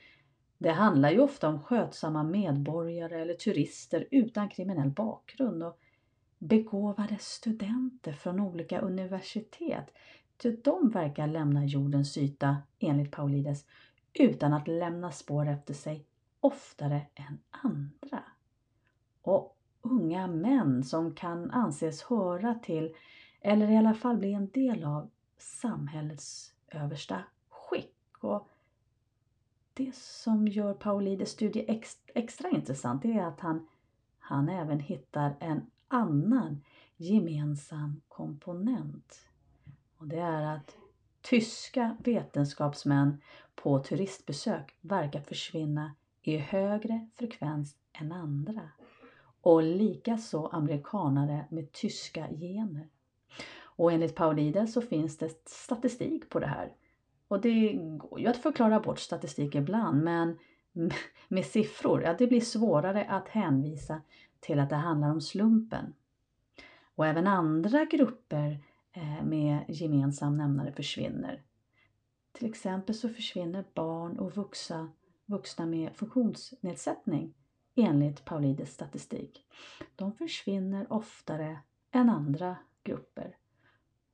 det 0.63 0.73
handlar 0.73 1.11
ju 1.11 1.21
ofta 1.21 1.49
om 1.49 1.63
skötsamma 1.63 2.23
medborgare 2.23 3.21
eller 3.21 3.35
turister 3.35 4.07
utan 4.11 4.49
kriminell 4.49 4.91
bakgrund 4.91 5.63
och 5.63 5.79
begåvade 6.39 7.17
studenter 7.21 8.13
från 8.13 8.41
olika 8.41 8.81
universitet. 8.81 9.95
De 10.65 10.91
verkar 10.91 11.27
lämna 11.27 11.65
jordens 11.65 12.19
yta, 12.19 12.57
enligt 12.79 13.11
Paulides, 13.11 13.65
utan 14.13 14.53
att 14.53 14.69
lämna 14.69 15.11
spår 15.11 15.49
efter 15.49 15.75
sig 15.75 16.07
oftare 16.41 17.07
än 17.15 17.39
andra. 17.51 18.25
Och 19.23 19.59
unga 19.83 20.27
män 20.27 20.85
som 20.85 21.15
kan 21.15 21.51
anses 21.51 22.03
höra 22.03 22.55
till, 22.55 22.95
eller 23.41 23.71
i 23.71 23.77
alla 23.77 23.95
fall 23.95 24.17
bli 24.17 24.33
en 24.33 24.49
del 24.49 24.85
av, 24.85 25.11
samhällets 25.39 26.55
översta 26.69 27.23
skick. 27.49 27.97
Och 28.21 28.49
det 29.75 29.95
som 29.95 30.49
gör 30.49 30.75
Paulides 30.75 31.31
studie 31.31 31.65
extra, 31.69 32.13
extra 32.15 32.51
intressant 32.51 33.05
är 33.05 33.23
att 33.23 33.41
han, 33.41 33.69
han 34.19 34.49
även 34.49 34.81
hittar 34.81 35.37
en 35.41 35.67
annan 35.89 36.65
gemensam 36.97 38.03
komponent. 38.09 39.29
Och 39.97 40.07
det 40.07 40.21
är 40.21 40.57
att 40.57 40.77
tyska 41.21 41.97
vetenskapsmän 42.05 43.23
på 43.55 43.79
turistbesök 43.79 44.79
verkar 44.81 45.21
försvinna 45.21 45.95
i 46.23 46.37
högre 46.37 47.09
frekvens 47.15 47.77
än 47.93 48.13
andra 48.13 48.71
och 49.41 49.63
likaså 49.63 50.47
amerikanare 50.47 51.45
med 51.51 51.73
tyska 51.73 52.29
gener. 52.29 52.89
Och 53.61 53.93
enligt 53.93 54.15
Paulides 54.15 54.73
så 54.73 54.81
finns 54.81 55.19
det 55.19 55.49
statistik 55.49 56.31
på 56.31 56.39
det 56.39 56.47
här. 56.47 56.73
Och 57.33 57.41
det 57.41 57.73
går 57.73 58.21
ju 58.21 58.27
att 58.27 58.37
förklara 58.37 58.81
bort 58.81 58.99
statistik 58.99 59.55
ibland 59.55 60.05
men 60.05 60.39
med 61.29 61.45
siffror, 61.47 62.03
ja 62.03 62.15
det 62.19 62.27
blir 62.27 62.41
svårare 62.41 63.05
att 63.05 63.29
hänvisa 63.29 64.03
till 64.41 64.59
att 64.59 64.71
det 64.71 64.77
handlar 64.77 65.11
om 65.11 65.21
slumpen. 65.21 65.95
Och 66.95 67.07
även 67.07 67.27
andra 67.27 67.85
grupper 67.85 68.65
eh, 68.93 69.25
med 69.25 69.65
gemensam 69.69 70.37
nämnare 70.37 70.73
försvinner. 70.73 71.43
Till 72.33 72.49
exempel 72.49 72.95
så 72.95 73.09
försvinner 73.09 73.65
barn 73.75 74.19
och 74.19 74.37
vuxna, 74.37 74.93
vuxna 75.27 75.67
med 75.67 75.97
funktionsnedsättning 75.97 77.35
enligt 77.75 78.25
Paulides 78.25 78.75
statistik. 78.75 79.45
De 79.97 80.13
försvinner 80.13 80.93
oftare 80.93 81.59
än 81.91 82.11
andra 82.11 82.57
grupper 82.83 83.37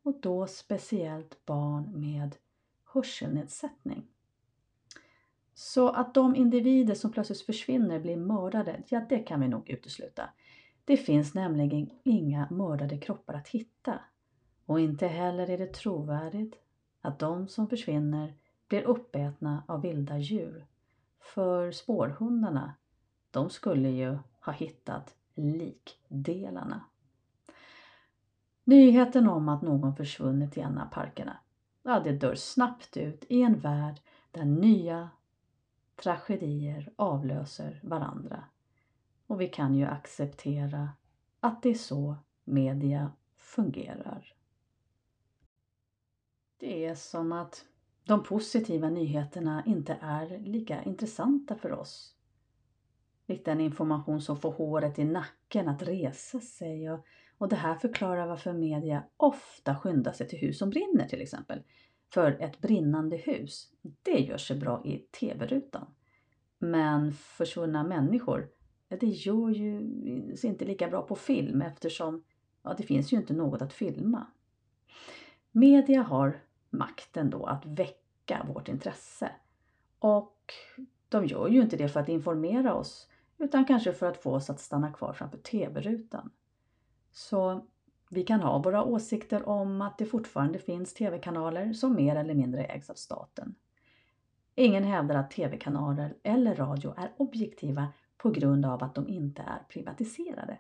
och 0.03 0.21
då 0.21 0.47
speciellt 0.47 1.47
barn 1.47 2.01
med 2.01 2.37
hörselnedsättning. 2.93 4.07
Så 5.55 5.89
att 5.89 6.15
de 6.15 6.37
individer 6.37 6.95
som 6.95 7.13
plötsligt 7.13 7.41
försvinner 7.47 8.01
blir 8.01 8.17
mördade, 8.17 8.83
ja 8.89 9.07
det 9.09 9.19
kan 9.19 9.41
vi 9.41 9.49
nog 9.49 9.71
utesluta. 9.71 10.31
Det 10.85 10.97
finns 10.97 11.35
nämligen 11.35 11.91
inga 12.03 12.49
mördade 12.51 12.99
kroppar 12.99 13.35
att 13.35 13.49
hitta. 13.49 14.01
Och 14.67 14.81
inte 14.81 15.07
heller 15.07 15.51
är 15.51 15.59
det 15.59 15.73
trovärdigt 15.73 16.55
att 17.01 17.19
de 17.19 17.49
som 17.49 17.69
försvinner 17.69 18.35
blir 18.69 18.83
uppätna 18.83 19.63
av 19.69 19.83
vilda 19.83 20.19
djur. 20.19 20.67
För 21.21 21.73
spårhundarna, 21.73 22.75
de 23.31 23.51
skulle 23.51 23.89
ju 23.89 24.19
ha 24.41 24.53
hittat 24.53 25.15
likdelarna. 25.35 26.85
Nyheten 28.65 29.29
om 29.29 29.49
att 29.49 29.63
någon 29.63 29.97
försvunnit 29.97 30.57
i 30.57 30.61
en 30.61 30.79
av 30.79 30.87
parkerna, 30.87 31.37
ja, 31.89 32.01
det 32.01 32.13
dör 32.13 32.35
snabbt 32.35 32.97
ut 32.97 33.25
i 33.29 33.43
en 33.43 33.59
värld 33.59 34.01
där 34.31 34.45
nya 34.45 35.11
tragedier 35.97 36.93
avlöser 36.97 37.81
varandra. 37.83 38.45
Och 39.27 39.41
vi 39.41 39.49
kan 39.49 39.75
ju 39.75 39.85
acceptera 39.85 40.91
att 41.41 41.63
det 41.63 41.69
är 41.69 41.75
så 41.75 42.17
media 42.45 43.13
fungerar. 43.37 44.35
Det 46.57 46.85
är 46.85 46.95
som 46.95 47.33
att 47.33 47.65
de 48.05 48.23
positiva 48.23 48.91
nyheterna 48.91 49.63
inte 49.67 49.99
är 50.01 50.39
lika 50.39 50.83
intressanta 50.83 51.55
för 51.55 51.73
oss. 51.73 52.15
Likt 53.27 53.45
den 53.45 53.61
information 53.61 54.23
som 54.23 54.37
får 54.37 54.53
håret 54.53 54.99
i 54.99 55.05
nacken 55.05 55.69
att 55.69 55.83
resa 55.83 56.41
sig 56.41 56.91
och, 56.91 57.07
och 57.39 57.49
det 57.49 57.57
här 57.57 57.75
förklarar 57.75 58.27
varför 58.27 58.53
media 58.53 59.05
ofta 59.17 59.77
skyndar 59.77 60.13
sig 60.13 60.29
till 60.29 60.39
hus 60.39 60.59
som 60.59 60.71
brinner 60.71 61.09
till 61.09 61.23
exempel. 61.23 61.63
För 62.15 62.43
ett 62.43 62.61
brinnande 62.61 63.17
hus, 63.17 63.73
det 64.03 64.19
gör 64.19 64.39
sig 64.39 64.57
bra 64.57 64.83
i 64.85 64.99
TV-rutan. 64.99 65.87
Men 66.59 67.13
försvunna 67.13 67.85
människor, 67.85 68.49
det 68.89 69.07
gör 69.07 69.51
ju 69.51 70.37
sig 70.37 70.51
inte 70.51 70.65
lika 70.65 70.89
bra 70.89 71.03
på 71.03 71.17
film 71.17 71.63
eftersom 71.63 72.25
ja, 72.63 72.75
det 72.79 72.83
finns 72.83 73.13
ju 73.13 73.17
inte 73.17 73.35
något 73.35 73.63
att 73.63 73.73
filma. 73.73 74.27
Media 75.51 76.03
har 76.03 76.41
makten 76.71 77.31
då 77.31 77.47
att 77.47 77.67
väcka 77.67 78.47
vårt 78.49 78.69
intresse. 78.69 79.31
Och 79.99 80.53
de 81.09 81.27
gör 81.27 81.49
ju 81.49 81.61
inte 81.61 81.77
det 81.77 81.89
för 81.89 82.01
att 82.01 82.09
informera 82.09 82.75
oss 82.75 83.09
utan 83.39 83.65
kanske 83.65 83.93
för 83.93 84.07
att 84.07 84.23
få 84.23 84.35
oss 84.35 84.51
att 84.51 84.61
stanna 84.61 84.93
kvar 84.93 85.13
framför 85.13 85.39
TV-rutan. 85.39 86.31
Så 87.19 87.67
vi 88.11 88.23
kan 88.23 88.41
ha 88.41 88.59
våra 88.59 88.85
åsikter 88.85 89.49
om 89.49 89.83
att 89.83 89.99
det 89.99 90.05
fortfarande 90.05 90.59
finns 90.59 90.95
TV-kanaler 90.95 91.73
som 91.73 91.95
mer 91.95 92.17
eller 92.17 92.35
mindre 92.35 92.65
ägs 92.65 92.91
av 92.91 92.95
staten. 92.95 93.55
Ingen 94.55 94.85
hävdar 94.85 95.15
att 95.15 95.31
TV-kanaler 95.31 96.17
eller 96.23 96.55
radio 96.55 96.95
är 96.97 97.13
objektiva 97.17 97.89
på 98.17 98.31
grund 98.31 98.67
av 98.67 98.85
att 98.85 98.95
de 98.95 99.09
inte 99.09 99.43
är 99.43 99.59
privatiserade. 99.69 100.59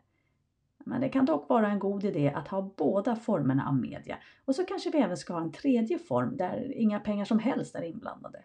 Men 0.78 1.00
det 1.00 1.08
kan 1.08 1.26
dock 1.26 1.48
vara 1.48 1.68
en 1.68 1.78
god 1.78 2.04
idé 2.04 2.32
att 2.36 2.48
ha 2.48 2.62
båda 2.76 3.16
formerna 3.16 3.68
av 3.68 3.74
media 3.74 4.18
och 4.44 4.54
så 4.54 4.64
kanske 4.64 4.90
vi 4.90 4.98
även 4.98 5.16
ska 5.16 5.32
ha 5.32 5.40
en 5.40 5.52
tredje 5.52 5.98
form 5.98 6.36
där 6.36 6.72
inga 6.76 7.00
pengar 7.00 7.24
som 7.24 7.38
helst 7.38 7.74
är 7.74 7.82
inblandade. 7.82 8.42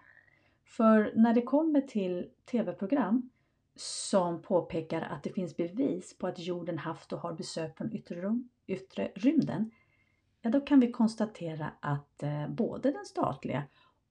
För 0.65 1.11
när 1.15 1.33
det 1.33 1.41
kommer 1.41 1.81
till 1.81 2.29
TV-program 2.51 3.29
som 3.75 4.41
påpekar 4.41 5.01
att 5.01 5.23
det 5.23 5.29
finns 5.29 5.57
bevis 5.57 6.17
på 6.17 6.27
att 6.27 6.39
jorden 6.39 6.77
haft 6.77 7.13
och 7.13 7.19
har 7.19 7.33
besök 7.33 7.77
från 7.77 7.93
yttre, 7.93 8.21
rum, 8.21 8.49
yttre 8.67 9.11
rymden, 9.15 9.71
ja 10.41 10.49
då 10.49 10.61
kan 10.61 10.79
vi 10.79 10.91
konstatera 10.91 11.71
att 11.79 12.23
eh, 12.23 12.47
både 12.47 12.91
den 12.91 13.05
statliga 13.05 13.63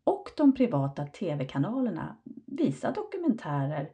och 0.05 0.31
de 0.37 0.55
privata 0.55 1.07
TV-kanalerna 1.07 2.17
visar 2.47 2.95
dokumentärer 2.95 3.91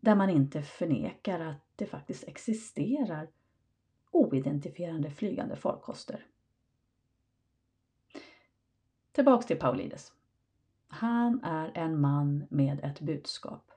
där 0.00 0.14
man 0.14 0.30
inte 0.30 0.62
förnekar 0.62 1.40
att 1.40 1.64
det 1.76 1.86
faktiskt 1.86 2.28
existerar 2.28 3.28
oidentifierade 4.10 5.10
flygande 5.10 5.56
farkoster. 5.56 6.26
Tillbaks 9.12 9.46
till 9.46 9.58
Paulides. 9.58 10.12
Han 10.88 11.44
är 11.44 11.70
en 11.74 12.00
man 12.00 12.46
med 12.50 12.80
ett 12.84 13.00
budskap. 13.00 13.73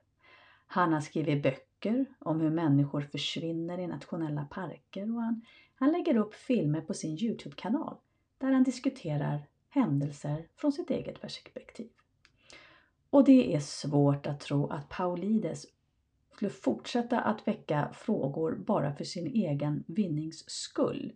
Han 0.68 0.94
har 0.94 1.02
skrivit 1.02 1.44
böcker 1.44 2.06
om 2.20 2.42
hur 2.42 2.50
människor 2.50 3.02
försvinner 3.02 3.80
i 3.80 3.88
nationella 3.88 4.46
parker 4.46 5.16
och 5.16 5.22
han, 5.22 5.46
han 5.76 5.92
lägger 5.92 6.18
upp 6.18 6.34
filmer 6.36 6.82
på 6.82 6.94
sin 6.94 7.18
Youtube-kanal 7.18 7.98
där 8.38 8.52
han 8.52 8.64
diskuterar 8.64 9.42
händelser 9.70 10.48
från 10.56 10.72
sitt 10.72 10.90
eget 10.90 11.22
perspektiv. 11.22 11.90
Och 13.10 13.24
det 13.24 13.56
är 13.56 13.60
svårt 13.60 14.28
att 14.28 14.40
tro 14.40 14.68
att 14.68 14.90
Paulides 14.90 15.66
skulle 16.34 16.52
fortsätta 16.52 17.20
att 17.22 17.48
väcka 17.48 17.90
frågor 17.94 18.56
bara 18.56 18.94
för 18.94 19.04
sin 19.04 19.28
egen 19.28 19.84
vinnings 19.88 20.50
skull. 20.50 21.14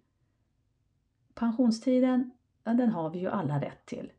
Pensionstiden, 1.33 2.31
den 2.63 2.89
har 2.89 3.09
vi 3.09 3.19
ju 3.19 3.27
alla 3.27 3.61
rätt 3.61 3.85
till. 3.85 4.11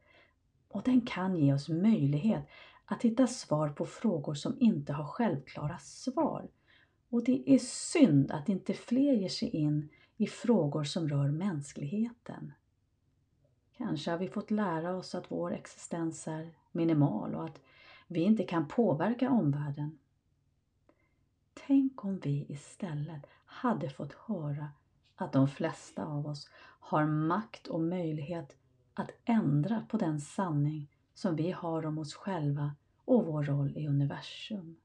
Och 0.69 0.83
den 0.83 1.01
kan 1.01 1.37
ge 1.37 1.55
oss 1.55 1.69
möjlighet 1.69 2.49
att 2.93 3.03
hitta 3.03 3.27
svar 3.27 3.69
på 3.69 3.87
frågor 3.87 4.35
som 4.35 4.57
inte 4.61 4.93
har 4.93 5.05
självklara 5.05 5.79
svar. 5.79 6.49
Och 7.11 7.25
det 7.25 7.51
är 7.55 7.59
synd 7.59 8.31
att 8.31 8.49
inte 8.49 8.75
fler 8.75 9.13
ger 9.13 9.29
sig 9.29 9.49
in 9.49 9.89
i 10.17 10.27
frågor 10.27 10.85
som 10.85 11.09
rör 11.09 11.29
mänskligheten. 11.29 12.53
Kanske 13.77 14.11
har 14.11 14.19
vi 14.19 14.29
fått 14.29 14.51
lära 14.51 14.97
oss 14.97 15.15
att 15.15 15.31
vår 15.31 15.53
existens 15.53 16.29
är 16.29 16.55
minimal 16.73 17.35
och 17.35 17.45
att 17.45 17.61
vi 18.07 18.21
inte 18.21 18.45
kan 18.45 18.69
påverka 18.69 19.31
omvärlden. 19.31 19.99
Tänk 21.67 22.05
om 22.05 22.19
vi 22.19 22.47
istället 22.49 23.27
hade 23.45 23.91
fått 23.91 24.13
höra 24.13 24.69
att 25.17 25.33
de 25.33 25.49
flesta 25.49 26.05
av 26.05 26.27
oss 26.27 26.51
har 26.81 27.07
makt 27.07 27.67
och 27.67 27.81
möjlighet 27.81 28.57
att 28.95 29.11
ändra 29.25 29.87
på 29.89 29.97
den 29.97 30.21
sanning 30.21 30.89
som 31.15 31.37
vi 31.37 31.51
har 31.51 31.87
om 31.87 31.99
oss 31.99 32.15
själva 32.15 32.75
och 33.05 33.27
vår 33.27 33.43
roll 33.43 33.77
i 33.77 33.89
universum. 33.89 34.77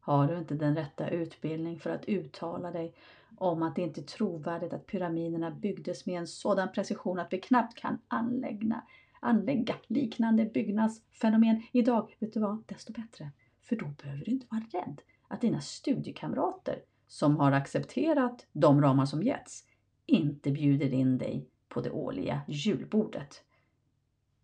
Har 0.00 0.28
du 0.28 0.38
inte 0.38 0.54
den 0.54 0.76
rätta 0.76 1.08
utbildning 1.08 1.80
för 1.80 1.90
att 1.90 2.04
uttala 2.04 2.70
dig 2.70 2.94
om 3.36 3.62
att 3.62 3.76
det 3.76 3.82
inte 3.82 4.00
är 4.00 4.04
trovärdigt 4.04 4.72
att 4.72 4.86
pyramiderna 4.86 5.50
byggdes 5.50 6.06
med 6.06 6.18
en 6.18 6.26
sådan 6.26 6.72
precision 6.72 7.18
att 7.18 7.32
vi 7.32 7.40
knappt 7.40 7.78
kan 7.78 7.98
anlägga, 8.08 8.82
anlägga 9.20 9.74
liknande 9.86 10.44
byggnadsfenomen 10.44 11.62
idag, 11.72 12.16
vet 12.18 12.32
du 12.32 12.40
vad, 12.40 12.62
desto 12.66 12.92
bättre. 12.92 13.30
För 13.62 13.76
då 13.76 13.86
behöver 14.02 14.24
du 14.24 14.30
inte 14.30 14.46
vara 14.50 14.64
rädd 14.72 15.02
att 15.28 15.40
dina 15.40 15.60
studiekamrater 15.60 16.82
som 17.06 17.36
har 17.36 17.52
accepterat 17.52 18.46
de 18.52 18.82
ramar 18.82 19.06
som 19.06 19.22
getts 19.22 19.64
inte 20.06 20.50
bjuder 20.50 20.92
in 20.92 21.18
dig 21.18 21.48
på 21.68 21.80
det 21.80 21.90
årliga 21.90 22.40
julbordet. 22.48 23.42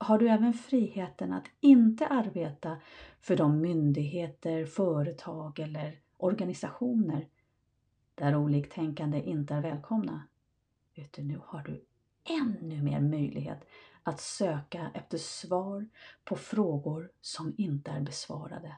Har 0.02 0.18
du 0.18 0.28
även 0.28 0.52
friheten 0.52 1.32
att 1.32 1.44
inte 1.60 2.06
arbeta 2.06 2.76
för 3.20 3.36
de 3.36 3.60
myndigheter, 3.60 4.66
företag 4.66 5.58
eller 5.58 6.00
organisationer 6.16 7.28
där 8.14 8.36
oliktänkande 8.36 9.20
inte 9.22 9.54
är 9.54 9.62
välkomna? 9.62 10.22
Utan 10.94 11.28
nu 11.28 11.40
har 11.44 11.62
du 11.62 11.84
ännu 12.24 12.82
mer 12.82 13.00
möjlighet 13.00 13.68
att 14.02 14.20
söka 14.20 14.90
efter 14.94 15.18
svar 15.18 15.88
på 16.24 16.36
frågor 16.36 17.10
som 17.20 17.54
inte 17.58 17.90
är 17.90 18.00
besvarade. 18.00 18.76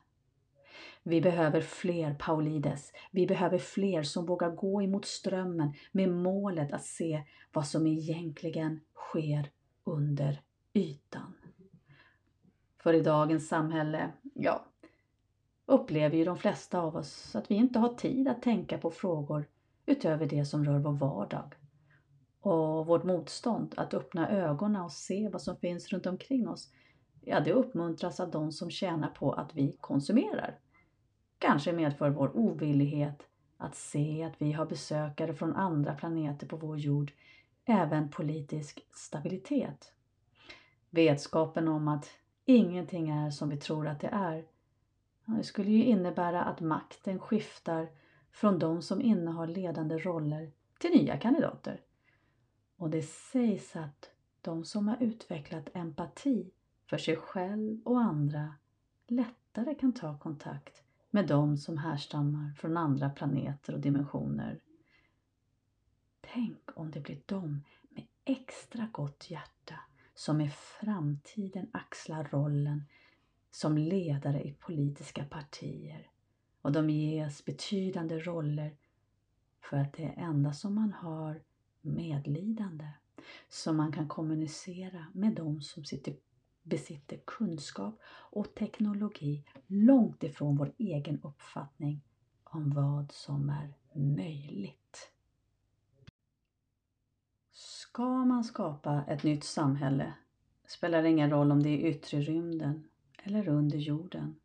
Vi 1.03 1.21
behöver 1.21 1.61
fler 1.61 2.15
Paulides. 2.15 2.93
Vi 3.11 3.27
behöver 3.27 3.59
fler 3.59 4.03
som 4.03 4.27
vågar 4.27 4.51
gå 4.51 4.83
emot 4.83 5.05
strömmen 5.05 5.75
med 5.93 6.09
målet 6.09 6.73
att 6.73 6.85
se 6.85 7.23
vad 7.53 7.67
som 7.67 7.87
egentligen 7.87 8.81
sker 8.95 9.51
under 9.85 10.41
ytan. 10.75 11.35
För 12.79 12.95
i 12.95 13.01
dagens 13.01 13.49
samhälle, 13.49 14.13
ja, 14.35 14.65
upplever 15.67 16.17
ju 16.17 16.25
de 16.25 16.39
flesta 16.39 16.81
av 16.81 16.97
oss 16.97 17.37
att 17.37 17.51
vi 17.51 17.55
inte 17.55 17.79
har 17.79 17.95
tid 17.95 18.29
att 18.29 18.43
tänka 18.43 18.79
på 18.79 18.91
frågor 18.91 19.49
utöver 19.87 20.27
det 20.27 20.45
som 20.45 20.65
rör 20.65 20.79
vår 20.79 20.93
vardag. 20.93 21.55
Och 22.41 22.87
vårt 22.87 23.05
motstånd 23.05 23.75
att 23.77 23.95
öppna 23.95 24.31
ögonen 24.31 24.83
och 24.83 24.93
se 24.93 25.29
vad 25.29 25.43
som 25.43 25.57
finns 25.57 25.89
runt 25.89 26.07
omkring 26.07 26.49
oss, 26.49 26.73
ja 27.21 27.41
det 27.41 27.53
uppmuntras 27.53 28.21
av 28.21 28.31
de 28.31 28.53
som 28.53 28.71
tjänar 28.71 29.09
på 29.09 29.33
att 29.33 29.55
vi 29.55 29.77
konsumerar. 29.81 30.59
Kanske 31.39 31.73
medför 31.73 32.11
vår 32.11 32.37
ovillighet 32.37 33.23
att 33.57 33.75
se 33.75 34.25
att 34.25 34.35
vi 34.39 34.53
har 34.53 34.67
besökare 34.67 35.35
från 35.35 35.57
andra 35.57 35.95
planeter 35.95 36.47
på 36.47 36.57
vår 36.57 36.79
jord 36.79 37.13
även 37.65 38.11
politisk 38.11 38.87
stabilitet. 38.93 39.94
Vetskapen 40.95 41.69
om 41.69 41.89
att 41.89 42.11
ingenting 42.45 43.11
är 43.11 43.31
som 43.31 43.49
vi 43.49 43.57
tror 43.57 43.87
att 43.87 44.01
det 44.01 44.09
är. 44.09 44.45
Det 45.25 45.45
skulle 45.45 45.71
ju 45.71 45.85
innebära 45.85 46.45
att 46.45 46.61
makten 46.61 47.19
skiftar 47.19 47.89
från 48.33 48.59
de 48.59 48.83
som 48.83 49.01
innehar 49.01 49.47
ledande 49.47 49.99
roller 49.99 50.53
till 50.79 50.91
nya 50.91 51.19
kandidater. 51.19 51.81
Och 52.77 52.91
det 52.91 53.03
sägs 53.03 53.77
att 53.77 54.11
de 54.41 54.65
som 54.65 54.89
har 54.89 55.03
utvecklat 55.03 55.69
empati 55.75 56.51
för 56.87 56.99
sig 56.99 57.17
själv 57.17 57.81
och 57.85 58.01
andra 58.01 58.55
lättare 59.07 59.75
kan 59.75 59.93
ta 59.93 60.19
kontakt 60.19 60.83
med 61.11 61.27
de 61.27 61.57
som 61.57 61.79
härstammar 61.79 62.53
från 62.59 62.77
andra 62.77 63.11
planeter 63.11 63.75
och 63.75 63.81
dimensioner. 63.81 64.61
Tänk 66.21 66.59
om 66.75 66.91
det 66.91 67.01
blir 67.01 67.21
de 67.27 67.65
med 67.89 68.07
extra 68.25 68.89
gott 68.93 69.31
hjärta 69.31 69.81
som 70.15 70.41
i 70.41 70.49
framtiden 70.49 71.71
axlar 71.73 72.29
rollen 72.31 72.85
som 73.51 73.79
ledare 73.79 74.43
i 74.43 74.53
politiska 74.53 75.25
partier 75.25 76.11
och 76.63 76.73
de 76.73 76.91
ges 76.91 77.45
betydande 77.45 78.19
roller 78.19 78.77
för 79.61 79.77
att 79.77 79.93
det 79.93 80.03
är 80.03 80.15
enda 80.17 80.53
som 80.53 80.75
man 80.75 80.93
har 80.93 81.43
medlidande 81.81 82.89
som 83.49 83.77
man 83.77 83.93
kan 83.93 84.09
kommunicera 84.09 85.07
med 85.13 85.35
de 85.35 85.63
som 85.63 85.85
sitter 85.85 86.15
besitter 86.63 87.21
kunskap 87.25 88.01
och 88.07 88.55
teknologi 88.55 89.45
långt 89.67 90.23
ifrån 90.23 90.57
vår 90.57 90.73
egen 90.79 91.21
uppfattning 91.23 92.01
om 92.45 92.71
vad 92.75 93.13
som 93.13 93.51
är 93.51 93.75
möjligt. 93.99 94.84
Ska 97.95 98.25
man 98.25 98.45
skapa 98.45 99.05
ett 99.09 99.23
nytt 99.23 99.45
samhälle 99.45 100.15
spelar 100.67 101.03
det 101.03 101.11
ingen 101.11 101.31
roll 101.31 101.53
om 101.53 101.63
det 101.63 101.69
är 101.69 101.89
yttre 101.89 102.21
rymden 102.21 102.89
eller 103.23 103.49
under 103.49 103.79
jorden 103.79 104.37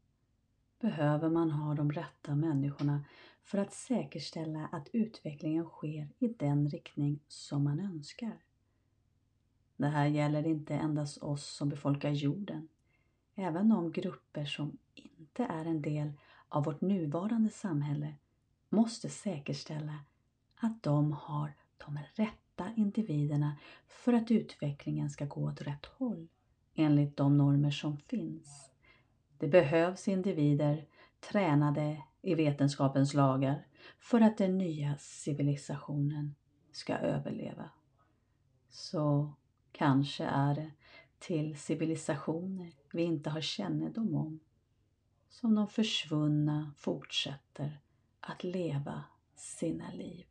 behöver 0.79 1.29
man 1.29 1.51
ha 1.51 1.73
de 1.73 1.91
rätta 1.91 2.35
människorna 2.35 3.05
för 3.43 3.57
att 3.57 3.73
säkerställa 3.73 4.69
att 4.71 4.89
utvecklingen 4.93 5.65
sker 5.65 6.09
i 6.19 6.27
den 6.27 6.69
riktning 6.69 7.19
som 7.27 7.63
man 7.63 7.79
önskar. 7.79 8.41
Det 9.77 9.87
här 9.87 10.05
gäller 10.05 10.47
inte 10.47 10.75
endast 10.75 11.17
oss 11.17 11.45
som 11.45 11.69
befolkar 11.69 12.09
jorden. 12.09 12.67
Även 13.35 13.69
de 13.69 13.91
grupper 13.91 14.45
som 14.45 14.77
inte 14.93 15.43
är 15.43 15.65
en 15.65 15.81
del 15.81 16.11
av 16.49 16.63
vårt 16.63 16.81
nuvarande 16.81 17.49
samhälle 17.49 18.15
måste 18.69 19.09
säkerställa 19.09 19.99
att 20.55 20.83
de 20.83 21.11
har 21.11 21.53
de 21.77 21.99
rätta 22.15 22.48
rätta 22.59 22.73
individerna 22.75 23.57
för 23.87 24.13
att 24.13 24.31
utvecklingen 24.31 25.09
ska 25.09 25.25
gå 25.25 25.45
åt 25.45 25.61
rätt 25.61 25.85
håll 25.85 26.27
enligt 26.75 27.17
de 27.17 27.37
normer 27.37 27.71
som 27.71 27.97
finns. 27.97 28.71
Det 29.37 29.47
behövs 29.47 30.07
individer 30.07 30.85
tränade 31.31 32.03
i 32.21 32.35
vetenskapens 32.35 33.13
lagar 33.13 33.67
för 33.99 34.21
att 34.21 34.37
den 34.37 34.57
nya 34.57 34.97
civilisationen 34.97 36.35
ska 36.71 36.95
överleva. 36.95 37.69
Så 38.69 39.33
Kanske 39.71 40.23
är 40.23 40.55
det 40.55 40.71
till 41.19 41.59
civilisationer 41.59 42.73
vi 42.93 43.03
inte 43.03 43.29
har 43.29 43.41
kännedom 43.41 44.15
om 44.15 44.39
som 45.29 45.55
de 45.55 45.67
försvunna 45.67 46.73
fortsätter 46.77 47.79
att 48.19 48.43
leva 48.43 49.03
sina 49.35 49.91
liv. 49.91 50.25